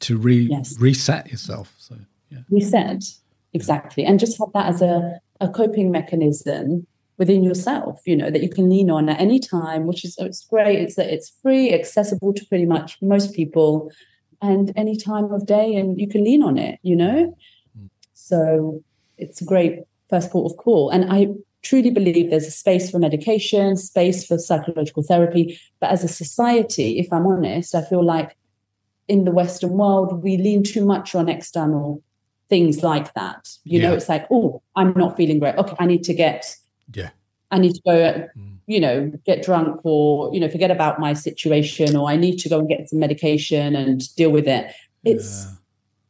to 0.00 0.16
re- 0.16 0.48
yes. 0.50 0.78
reset 0.80 1.30
yourself. 1.30 1.74
So, 1.78 1.96
yeah. 2.30 2.38
Reset, 2.50 3.04
exactly. 3.52 4.04
And 4.04 4.18
just 4.18 4.38
have 4.38 4.52
that 4.54 4.66
as 4.66 4.80
a, 4.80 5.20
a 5.40 5.48
coping 5.48 5.90
mechanism 5.90 6.86
within 7.18 7.42
yourself, 7.42 8.00
you 8.06 8.16
know, 8.16 8.30
that 8.30 8.42
you 8.42 8.48
can 8.48 8.70
lean 8.70 8.90
on 8.90 9.10
at 9.10 9.20
any 9.20 9.38
time, 9.38 9.86
which 9.86 10.04
is 10.06 10.16
it's 10.18 10.44
great. 10.44 10.78
It's 10.78 10.96
that 10.96 11.12
it's 11.12 11.32
free, 11.42 11.72
accessible 11.72 12.32
to 12.32 12.46
pretty 12.46 12.66
much 12.66 12.96
most 13.02 13.34
people 13.34 13.90
and 14.40 14.72
any 14.76 14.96
time 14.96 15.32
of 15.32 15.46
day, 15.46 15.74
and 15.74 16.00
you 16.00 16.08
can 16.08 16.24
lean 16.24 16.42
on 16.42 16.56
it, 16.56 16.78
you 16.82 16.94
know? 16.94 17.36
Mm. 17.78 17.88
So 18.14 18.82
it's 19.18 19.40
a 19.40 19.44
great 19.44 19.80
first 20.08 20.30
port 20.30 20.52
of 20.52 20.58
call. 20.58 20.90
And 20.90 21.12
I 21.12 21.28
truly 21.62 21.90
believe 21.90 22.30
there's 22.30 22.46
a 22.46 22.50
space 22.50 22.90
for 22.90 22.98
medication, 22.98 23.76
space 23.76 24.24
for 24.26 24.38
psychological 24.38 25.02
therapy. 25.02 25.58
But 25.80 25.90
as 25.90 26.04
a 26.04 26.08
society, 26.08 26.98
if 26.98 27.12
I'm 27.12 27.26
honest, 27.26 27.74
I 27.74 27.82
feel 27.82 28.04
like 28.04 28.36
in 29.08 29.24
the 29.24 29.32
Western 29.32 29.72
world, 29.72 30.22
we 30.22 30.36
lean 30.36 30.62
too 30.62 30.84
much 30.84 31.14
on 31.14 31.28
external 31.28 32.02
things 32.48 32.82
like 32.82 33.12
that. 33.14 33.48
You 33.64 33.80
yeah. 33.80 33.88
know, 33.88 33.94
it's 33.94 34.08
like, 34.08 34.26
oh, 34.30 34.62
I'm 34.76 34.92
not 34.94 35.16
feeling 35.16 35.38
great. 35.38 35.56
Okay, 35.56 35.76
I 35.78 35.86
need 35.86 36.04
to 36.04 36.14
get, 36.14 36.54
yeah, 36.94 37.10
I 37.50 37.58
need 37.58 37.74
to 37.74 37.80
go, 37.84 38.28
mm. 38.38 38.56
you 38.66 38.80
know, 38.80 39.12
get 39.24 39.44
drunk 39.44 39.80
or, 39.84 40.32
you 40.32 40.40
know, 40.40 40.48
forget 40.48 40.70
about 40.70 41.00
my 41.00 41.12
situation 41.12 41.96
or 41.96 42.08
I 42.08 42.16
need 42.16 42.38
to 42.38 42.48
go 42.48 42.60
and 42.60 42.68
get 42.68 42.88
some 42.88 43.00
medication 43.00 43.74
and 43.74 44.14
deal 44.14 44.30
with 44.30 44.46
it. 44.46 44.72
It's, 45.04 45.46
yeah. 45.46 45.52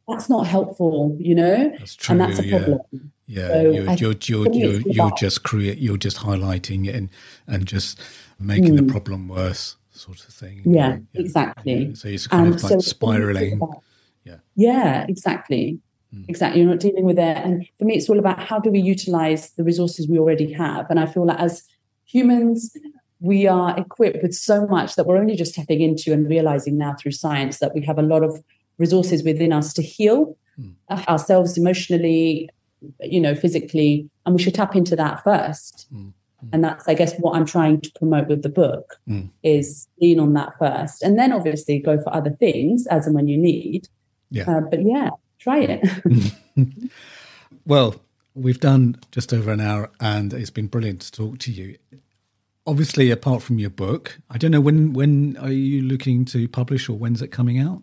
That's 0.07 0.29
not 0.29 0.47
helpful, 0.47 1.15
you 1.19 1.35
know, 1.35 1.73
that's 1.77 1.95
true, 1.95 2.13
and 2.13 2.21
that's 2.21 2.39
a 2.39 2.49
problem. 2.49 2.79
Yeah. 2.91 2.99
Yeah, 3.29 3.47
so 3.47 3.59
you're, 3.59 4.15
you're, 4.21 4.53
you're, 4.53 4.81
you're, 4.85 5.11
just 5.17 5.43
create, 5.43 5.79
you're 5.79 5.97
just 5.97 6.15
highlighting 6.15 6.87
it 6.87 6.95
and, 6.95 7.09
and 7.45 7.65
just 7.65 7.99
making 8.39 8.77
the 8.77 8.83
problem 8.83 9.27
worse, 9.27 9.75
sort 9.91 10.19
of 10.19 10.33
thing. 10.33 10.61
Yeah, 10.63 10.99
exactly. 11.13 11.93
So 11.93 12.07
it's 12.07 12.25
kind 12.27 12.53
of 12.53 12.63
like 12.63 12.79
spiraling. 12.79 13.59
yeah. 14.23 14.37
Yeah, 14.55 15.05
exactly. 15.09 15.79
Mm. 16.15 16.25
Exactly. 16.29 16.61
You're 16.61 16.69
not 16.69 16.79
dealing 16.79 17.03
with 17.03 17.19
it. 17.19 17.37
And 17.37 17.67
for 17.77 17.83
me, 17.83 17.97
it's 17.97 18.09
all 18.09 18.17
about 18.17 18.39
how 18.39 18.59
do 18.59 18.69
we 18.69 18.79
utilize 18.79 19.51
the 19.51 19.63
resources 19.65 20.07
we 20.07 20.19
already 20.19 20.53
have. 20.53 20.89
And 20.89 20.97
I 20.97 21.05
feel 21.05 21.25
like 21.25 21.39
as 21.39 21.63
humans, 22.05 22.77
we 23.19 23.45
are 23.45 23.77
equipped 23.77 24.23
with 24.23 24.35
so 24.35 24.65
much 24.67 24.95
that 24.95 25.05
we're 25.05 25.17
only 25.17 25.35
just 25.35 25.55
tapping 25.55 25.81
into 25.81 26.13
and 26.13 26.29
realizing 26.29 26.77
now 26.77 26.95
through 26.97 27.11
science 27.11 27.59
that 27.59 27.73
we 27.75 27.81
have 27.81 27.97
a 27.97 28.03
lot 28.03 28.23
of 28.23 28.41
resources 28.77 29.23
within 29.23 29.51
us 29.53 29.73
to 29.73 29.81
heal 29.81 30.37
mm. 30.59 30.73
ourselves 31.07 31.57
emotionally, 31.57 32.49
you 33.01 33.19
know, 33.19 33.35
physically, 33.35 34.09
and 34.25 34.35
we 34.35 34.41
should 34.41 34.55
tap 34.55 34.75
into 34.75 34.95
that 34.95 35.23
first. 35.23 35.87
Mm. 35.93 36.13
And 36.53 36.63
that's, 36.63 36.87
I 36.87 36.93
guess, 36.93 37.15
what 37.17 37.35
I'm 37.35 37.45
trying 37.45 37.81
to 37.81 37.91
promote 37.97 38.27
with 38.27 38.43
the 38.43 38.49
book 38.49 38.97
mm. 39.09 39.29
is 39.41 39.87
lean 39.99 40.19
on 40.19 40.33
that 40.33 40.57
first, 40.59 41.01
and 41.01 41.17
then 41.17 41.33
obviously 41.33 41.79
go 41.79 42.01
for 42.01 42.13
other 42.13 42.31
things 42.31 42.85
as 42.87 43.07
and 43.07 43.15
when 43.15 43.27
you 43.27 43.37
need. 43.37 43.87
Yeah. 44.29 44.43
Uh, 44.49 44.61
but 44.61 44.83
yeah, 44.83 45.09
try 45.39 45.59
it. 45.59 46.31
well, 47.65 47.95
we've 48.35 48.59
done 48.59 48.97
just 49.11 49.33
over 49.33 49.51
an 49.51 49.61
hour, 49.61 49.89
and 49.99 50.33
it's 50.33 50.51
been 50.51 50.67
brilliant 50.67 51.01
to 51.01 51.11
talk 51.11 51.39
to 51.39 51.51
you. 51.51 51.77
Obviously, 52.67 53.09
apart 53.11 53.41
from 53.41 53.59
your 53.59 53.69
book, 53.69 54.19
I 54.29 54.37
don't 54.37 54.51
know 54.51 54.61
when 54.61 54.93
when 54.93 55.37
are 55.37 55.51
you 55.51 55.81
looking 55.81 56.25
to 56.25 56.47
publish 56.47 56.87
or 56.89 56.97
when's 56.97 57.21
it 57.21 57.29
coming 57.29 57.57
out? 57.57 57.81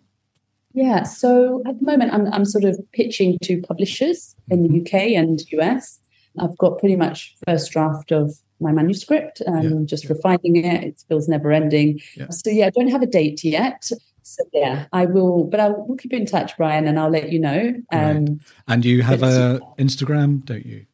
Yeah, 0.74 1.04
so 1.04 1.62
at 1.66 1.78
the 1.78 1.86
moment, 1.86 2.12
I'm 2.12 2.32
I'm 2.32 2.44
sort 2.44 2.64
of 2.64 2.78
pitching 2.92 3.38
to 3.44 3.62
publishers 3.62 4.34
in 4.50 4.64
the 4.64 4.80
UK 4.80 5.12
and 5.16 5.40
US. 5.52 6.00
I've 6.40 6.58
got 6.58 6.80
pretty 6.80 6.96
much 6.96 7.36
first 7.46 7.70
draft 7.70 8.10
of 8.10 8.34
my 8.60 8.72
manuscript 8.72 9.40
and 9.42 9.80
yeah. 9.80 9.86
just 9.86 10.08
refining 10.08 10.56
it. 10.56 10.84
It 10.84 11.04
feels 11.08 11.28
never 11.28 11.52
ending. 11.52 12.00
Yeah. 12.16 12.30
So 12.30 12.50
yeah, 12.50 12.66
I 12.66 12.70
don't 12.70 12.88
have 12.88 13.02
a 13.02 13.06
date 13.06 13.44
yet. 13.44 13.88
So 14.22 14.42
yeah, 14.52 14.86
I 14.92 15.06
will, 15.06 15.44
but 15.44 15.60
I 15.60 15.68
will 15.68 15.96
keep 15.96 16.12
in 16.12 16.26
touch, 16.26 16.56
Brian, 16.56 16.88
and 16.88 16.98
I'll 16.98 17.10
let 17.10 17.30
you 17.30 17.38
know. 17.38 17.74
Um, 17.92 18.24
right. 18.24 18.38
And 18.66 18.84
you 18.84 19.02
have 19.02 19.22
a 19.22 19.60
Instagram, 19.78 20.44
don't 20.44 20.66
you? 20.66 20.86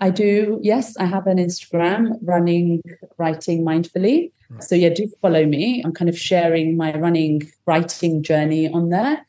I 0.00 0.10
do. 0.10 0.58
Yes, 0.62 0.96
I 0.96 1.06
have 1.06 1.26
an 1.26 1.38
Instagram, 1.38 2.18
running 2.22 2.82
writing 3.16 3.64
mindfully. 3.64 4.32
Right. 4.50 4.64
So 4.64 4.74
yeah, 4.74 4.90
do 4.90 5.10
follow 5.20 5.44
me. 5.44 5.82
I'm 5.84 5.92
kind 5.92 6.08
of 6.08 6.18
sharing 6.18 6.76
my 6.76 6.96
running 6.96 7.50
writing 7.66 8.22
journey 8.22 8.68
on 8.68 8.90
there 8.90 9.26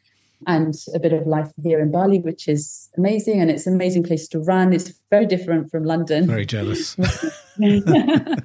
and 0.48 0.74
a 0.94 1.00
bit 1.00 1.12
of 1.12 1.28
life 1.28 1.52
here 1.62 1.80
in 1.80 1.92
Bali, 1.92 2.20
which 2.20 2.48
is 2.48 2.90
amazing. 2.98 3.42
And 3.42 3.52
it's 3.52 3.68
an 3.68 3.74
amazing 3.74 4.04
place 4.04 4.28
to 4.30 4.40
run. 4.40 4.72
It's 4.74 4.94
very 5.10 5.26
different 5.26 5.70
from 5.70 5.84
London. 5.84 6.28
Very 6.28 6.46
jealous. 6.46 6.96
do 7.60 8.36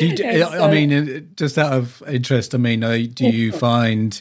you, 0.00 0.44
I 0.44 0.70
mean, 0.70 1.30
just 1.36 1.58
out 1.58 1.72
of 1.72 2.02
interest, 2.08 2.54
I 2.54 2.58
mean, 2.58 2.82
uh, 2.82 2.98
do 3.12 3.26
you 3.26 3.52
find, 3.52 4.20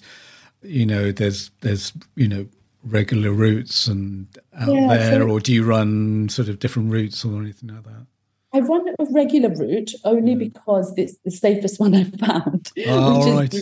you 0.62 0.85
know, 0.85 1.12
there's 1.12 1.49
there's 1.62 1.93
you 2.15 2.27
know 2.27 2.45
regular 2.83 3.31
routes 3.31 3.87
and 3.87 4.27
out 4.57 4.73
yeah, 4.73 4.87
there, 4.87 5.21
so, 5.21 5.29
or 5.29 5.39
do 5.39 5.53
you 5.53 5.63
run 5.63 6.29
sort 6.29 6.49
of 6.49 6.59
different 6.59 6.91
routes 6.91 7.23
or 7.25 7.41
anything 7.41 7.69
like 7.69 7.83
that? 7.83 8.05
I 8.53 8.59
run 8.61 8.87
a 8.87 9.05
regular 9.11 9.49
route 9.49 9.91
only 10.03 10.31
yeah. 10.31 10.49
because 10.49 10.93
it's 10.97 11.17
the 11.23 11.31
safest 11.31 11.79
one 11.79 11.93
I've 11.95 12.13
found. 12.15 12.71
Oh, 12.87 13.35
right. 13.35 13.55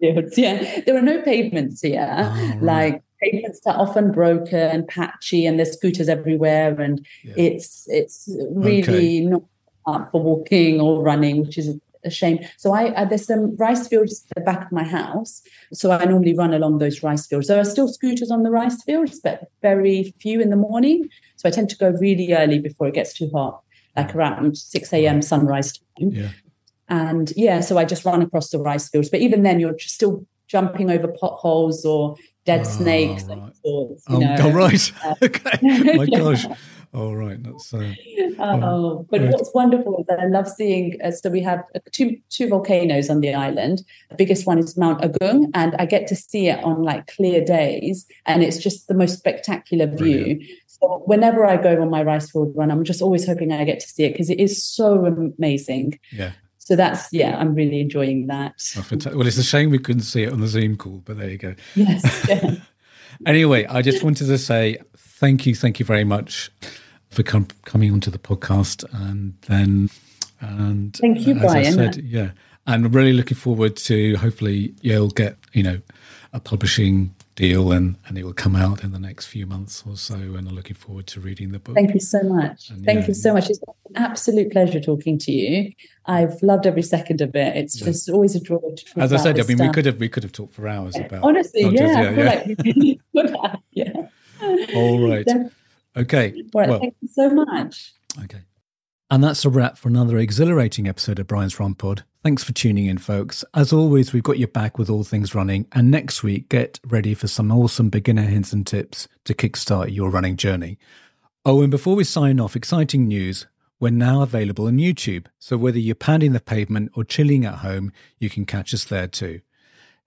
Yeah, 0.00 0.80
there 0.84 0.96
are 0.96 1.02
no 1.02 1.22
pavements 1.22 1.80
here. 1.80 2.08
Oh, 2.18 2.52
right. 2.56 2.62
Like 2.62 3.02
pavements 3.22 3.60
are 3.66 3.78
often 3.78 4.10
broken, 4.10 4.58
and 4.58 4.88
patchy, 4.88 5.46
and 5.46 5.58
there's 5.58 5.72
scooters 5.72 6.08
everywhere, 6.08 6.80
and 6.80 7.06
yeah. 7.22 7.34
it's 7.36 7.84
it's 7.88 8.28
really 8.50 8.82
okay. 8.82 9.20
not 9.20 9.42
up 9.86 10.10
for 10.10 10.20
walking 10.20 10.80
or 10.80 11.02
running, 11.02 11.40
which 11.40 11.56
is 11.56 11.78
a 12.04 12.10
shame. 12.10 12.38
So 12.56 12.72
I 12.72 12.90
uh, 12.94 13.04
there's 13.04 13.26
some 13.26 13.56
rice 13.56 13.88
fields 13.88 14.24
at 14.30 14.36
the 14.36 14.40
back 14.40 14.66
of 14.66 14.72
my 14.72 14.84
house, 14.84 15.42
so 15.72 15.90
I 15.90 16.04
normally 16.04 16.34
run 16.34 16.54
along 16.54 16.78
those 16.78 17.02
rice 17.02 17.26
fields. 17.26 17.48
There 17.48 17.60
are 17.60 17.64
still 17.64 17.88
scooters 17.88 18.30
on 18.30 18.42
the 18.42 18.50
rice 18.50 18.82
fields, 18.82 19.20
but 19.20 19.50
very 19.60 20.14
few 20.20 20.40
in 20.40 20.50
the 20.50 20.56
morning. 20.56 21.08
So 21.36 21.48
I 21.48 21.52
tend 21.52 21.70
to 21.70 21.76
go 21.76 21.90
really 21.90 22.32
early 22.34 22.58
before 22.58 22.88
it 22.88 22.94
gets 22.94 23.14
too 23.14 23.30
hot, 23.34 23.62
like 23.96 24.14
around 24.14 24.56
six 24.58 24.92
a.m. 24.92 25.22
sunrise 25.22 25.72
time. 25.72 26.10
Yeah. 26.10 26.28
And 26.88 27.32
yeah, 27.36 27.60
so 27.60 27.78
I 27.78 27.84
just 27.84 28.04
run 28.04 28.20
across 28.22 28.50
the 28.50 28.58
rice 28.58 28.88
fields. 28.88 29.08
But 29.08 29.20
even 29.20 29.42
then, 29.42 29.60
you're 29.60 29.78
still 29.78 30.26
jumping 30.46 30.90
over 30.90 31.08
potholes 31.08 31.84
or 31.84 32.16
dead 32.44 32.60
oh, 32.60 32.68
snakes. 32.68 33.24
Right. 33.24 33.56
Sorts, 33.64 34.04
oh, 34.08 34.18
know. 34.18 34.36
oh, 34.38 34.50
right. 34.50 34.92
Uh, 35.04 35.14
okay. 35.22 35.96
My 35.96 36.06
gosh. 36.06 36.46
All 36.94 37.16
right, 37.16 37.42
that's. 37.42 37.72
Uh, 37.72 37.94
oh, 38.38 39.06
but 39.10 39.22
what's 39.22 39.50
wonderful 39.54 40.00
is 40.00 40.06
that 40.08 40.20
I 40.20 40.26
love 40.26 40.46
seeing. 40.46 40.98
Uh, 41.02 41.10
so 41.10 41.30
we 41.30 41.40
have 41.40 41.64
two 41.92 42.18
two 42.28 42.48
volcanoes 42.48 43.08
on 43.08 43.20
the 43.20 43.32
island. 43.32 43.82
The 44.10 44.16
biggest 44.16 44.46
one 44.46 44.58
is 44.58 44.76
Mount 44.76 45.00
Agung, 45.00 45.50
and 45.54 45.74
I 45.78 45.86
get 45.86 46.06
to 46.08 46.16
see 46.16 46.48
it 46.48 46.62
on 46.62 46.82
like 46.82 47.06
clear 47.06 47.42
days, 47.42 48.06
and 48.26 48.42
it's 48.42 48.58
just 48.58 48.88
the 48.88 48.94
most 48.94 49.16
spectacular 49.16 49.86
view. 49.86 49.96
Brilliant. 49.96 50.42
So 50.66 51.02
whenever 51.06 51.46
I 51.46 51.56
go 51.56 51.80
on 51.80 51.88
my 51.88 52.02
rice 52.02 52.30
field 52.30 52.52
run, 52.54 52.70
I'm 52.70 52.84
just 52.84 53.00
always 53.00 53.26
hoping 53.26 53.52
I 53.52 53.64
get 53.64 53.80
to 53.80 53.88
see 53.88 54.04
it 54.04 54.12
because 54.12 54.28
it 54.28 54.38
is 54.38 54.62
so 54.62 55.06
amazing. 55.06 55.98
Yeah. 56.10 56.32
So 56.58 56.76
that's 56.76 57.10
yeah, 57.10 57.38
I'm 57.38 57.54
really 57.54 57.80
enjoying 57.80 58.26
that. 58.26 58.52
Oh, 58.76 59.16
well, 59.16 59.26
it's 59.26 59.38
a 59.38 59.42
shame 59.42 59.70
we 59.70 59.78
couldn't 59.78 60.02
see 60.02 60.24
it 60.24 60.32
on 60.32 60.42
the 60.42 60.46
Zoom 60.46 60.76
call, 60.76 61.00
but 61.06 61.16
there 61.16 61.30
you 61.30 61.38
go. 61.38 61.54
Yes. 61.74 62.26
Yeah. 62.28 62.56
anyway, 63.26 63.64
I 63.64 63.80
just 63.80 64.02
wanted 64.02 64.26
to 64.26 64.36
say 64.36 64.76
thank 64.94 65.46
you, 65.46 65.54
thank 65.54 65.80
you 65.80 65.86
very 65.86 66.04
much 66.04 66.50
for 67.12 67.22
com- 67.22 67.48
coming 67.64 67.92
onto 67.92 68.10
the 68.10 68.18
podcast, 68.18 68.84
and 68.92 69.34
then 69.42 69.90
and 70.40 70.96
thank 70.96 71.26
you, 71.26 71.36
uh, 71.36 71.40
Brian. 71.40 71.72
Said, 71.74 71.96
yeah, 71.96 72.30
and 72.66 72.94
really 72.94 73.12
looking 73.12 73.36
forward 73.36 73.76
to 73.76 74.16
hopefully 74.16 74.74
you'll 74.80 75.10
get 75.10 75.36
you 75.52 75.62
know 75.62 75.80
a 76.32 76.40
publishing 76.40 77.14
deal 77.34 77.72
and 77.72 77.96
and 78.06 78.18
it 78.18 78.24
will 78.24 78.32
come 78.32 78.54
out 78.54 78.84
in 78.84 78.92
the 78.92 78.98
next 78.98 79.26
few 79.26 79.46
months 79.46 79.84
or 79.86 79.96
so 79.96 80.14
and 80.14 80.48
i'm 80.48 80.54
looking 80.54 80.76
forward 80.76 81.06
to 81.06 81.18
reading 81.18 81.50
the 81.50 81.58
book 81.58 81.74
thank 81.74 81.94
you 81.94 82.00
so 82.00 82.22
much 82.22 82.68
and 82.70 82.84
thank 82.84 83.00
yeah, 83.00 83.06
you 83.06 83.14
so 83.14 83.32
much 83.32 83.48
it's 83.48 83.58
an 83.62 83.96
absolute 83.96 84.52
pleasure 84.52 84.80
talking 84.80 85.18
to 85.18 85.32
you 85.32 85.72
i've 86.06 86.42
loved 86.42 86.66
every 86.66 86.82
second 86.82 87.22
of 87.22 87.34
it 87.34 87.56
it's 87.56 87.80
yeah. 87.80 87.86
just 87.86 88.10
always 88.10 88.34
a 88.34 88.40
joy 88.40 88.58
to 88.76 88.84
talk 88.84 88.98
as 88.98 89.12
i 89.12 89.16
said 89.16 89.40
i 89.40 89.42
mean 89.44 89.56
stuff. 89.56 89.68
we 89.68 89.72
could 89.72 89.86
have 89.86 89.98
we 89.98 90.08
could 90.08 90.22
have 90.22 90.32
talked 90.32 90.52
for 90.52 90.68
hours 90.68 90.94
about 90.96 91.22
honestly 91.22 91.62
yeah, 91.62 91.70
just, 91.70 92.56
yeah, 92.92 93.56
yeah. 93.72 94.06
yeah. 94.40 94.66
all 94.74 95.08
right 95.08 95.26
Okay. 95.96 96.42
Well, 96.52 96.78
thank 96.78 96.96
you 97.00 97.08
so 97.08 97.30
much. 97.30 97.92
Okay. 98.24 98.42
And 99.10 99.22
that's 99.22 99.44
a 99.44 99.50
wrap 99.50 99.76
for 99.76 99.88
another 99.88 100.16
exhilarating 100.16 100.88
episode 100.88 101.18
of 101.18 101.26
Brian's 101.26 101.60
Run 101.60 101.74
Pod. 101.74 102.04
Thanks 102.24 102.42
for 102.42 102.52
tuning 102.52 102.86
in, 102.86 102.98
folks. 102.98 103.44
As 103.52 103.72
always, 103.72 104.12
we've 104.12 104.22
got 104.22 104.38
your 104.38 104.48
back 104.48 104.78
with 104.78 104.88
all 104.88 105.04
things 105.04 105.34
running. 105.34 105.66
And 105.72 105.90
next 105.90 106.22
week, 106.22 106.48
get 106.48 106.80
ready 106.86 107.12
for 107.12 107.28
some 107.28 107.52
awesome 107.52 107.90
beginner 107.90 108.22
hints 108.22 108.52
and 108.52 108.66
tips 108.66 109.08
to 109.24 109.34
kickstart 109.34 109.94
your 109.94 110.08
running 110.08 110.36
journey. 110.36 110.78
Oh, 111.44 111.60
and 111.60 111.70
before 111.70 111.96
we 111.96 112.04
sign 112.04 112.40
off, 112.40 112.56
exciting 112.56 113.06
news. 113.06 113.46
We're 113.80 113.90
now 113.90 114.22
available 114.22 114.68
on 114.68 114.78
YouTube. 114.78 115.26
So 115.40 115.56
whether 115.56 115.78
you're 115.78 115.96
pounding 115.96 116.32
the 116.32 116.40
pavement 116.40 116.92
or 116.94 117.02
chilling 117.02 117.44
at 117.44 117.56
home, 117.56 117.92
you 118.20 118.30
can 118.30 118.46
catch 118.46 118.72
us 118.72 118.84
there 118.84 119.08
too. 119.08 119.40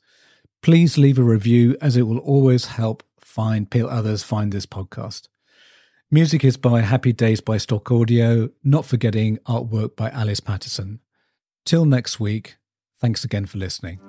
Please 0.61 0.97
leave 0.97 1.17
a 1.17 1.23
review 1.23 1.77
as 1.79 1.95
it 1.95 2.01
will 2.01 2.17
always 2.17 2.65
help 2.65 3.03
find 3.21 3.73
others 3.73 4.21
find 4.21 4.51
this 4.51 4.65
podcast. 4.65 5.29
Music 6.11 6.43
is 6.43 6.57
by 6.57 6.81
Happy 6.81 7.13
Days 7.13 7.39
by 7.39 7.55
Stock 7.55 7.89
Audio, 7.89 8.49
not 8.65 8.85
forgetting 8.85 9.37
artwork 9.47 9.95
by 9.95 10.09
Alice 10.09 10.41
Patterson. 10.41 10.99
Till 11.65 11.85
next 11.85 12.19
week, 12.19 12.57
thanks 12.99 13.23
again 13.23 13.45
for 13.45 13.59
listening. 13.59 14.01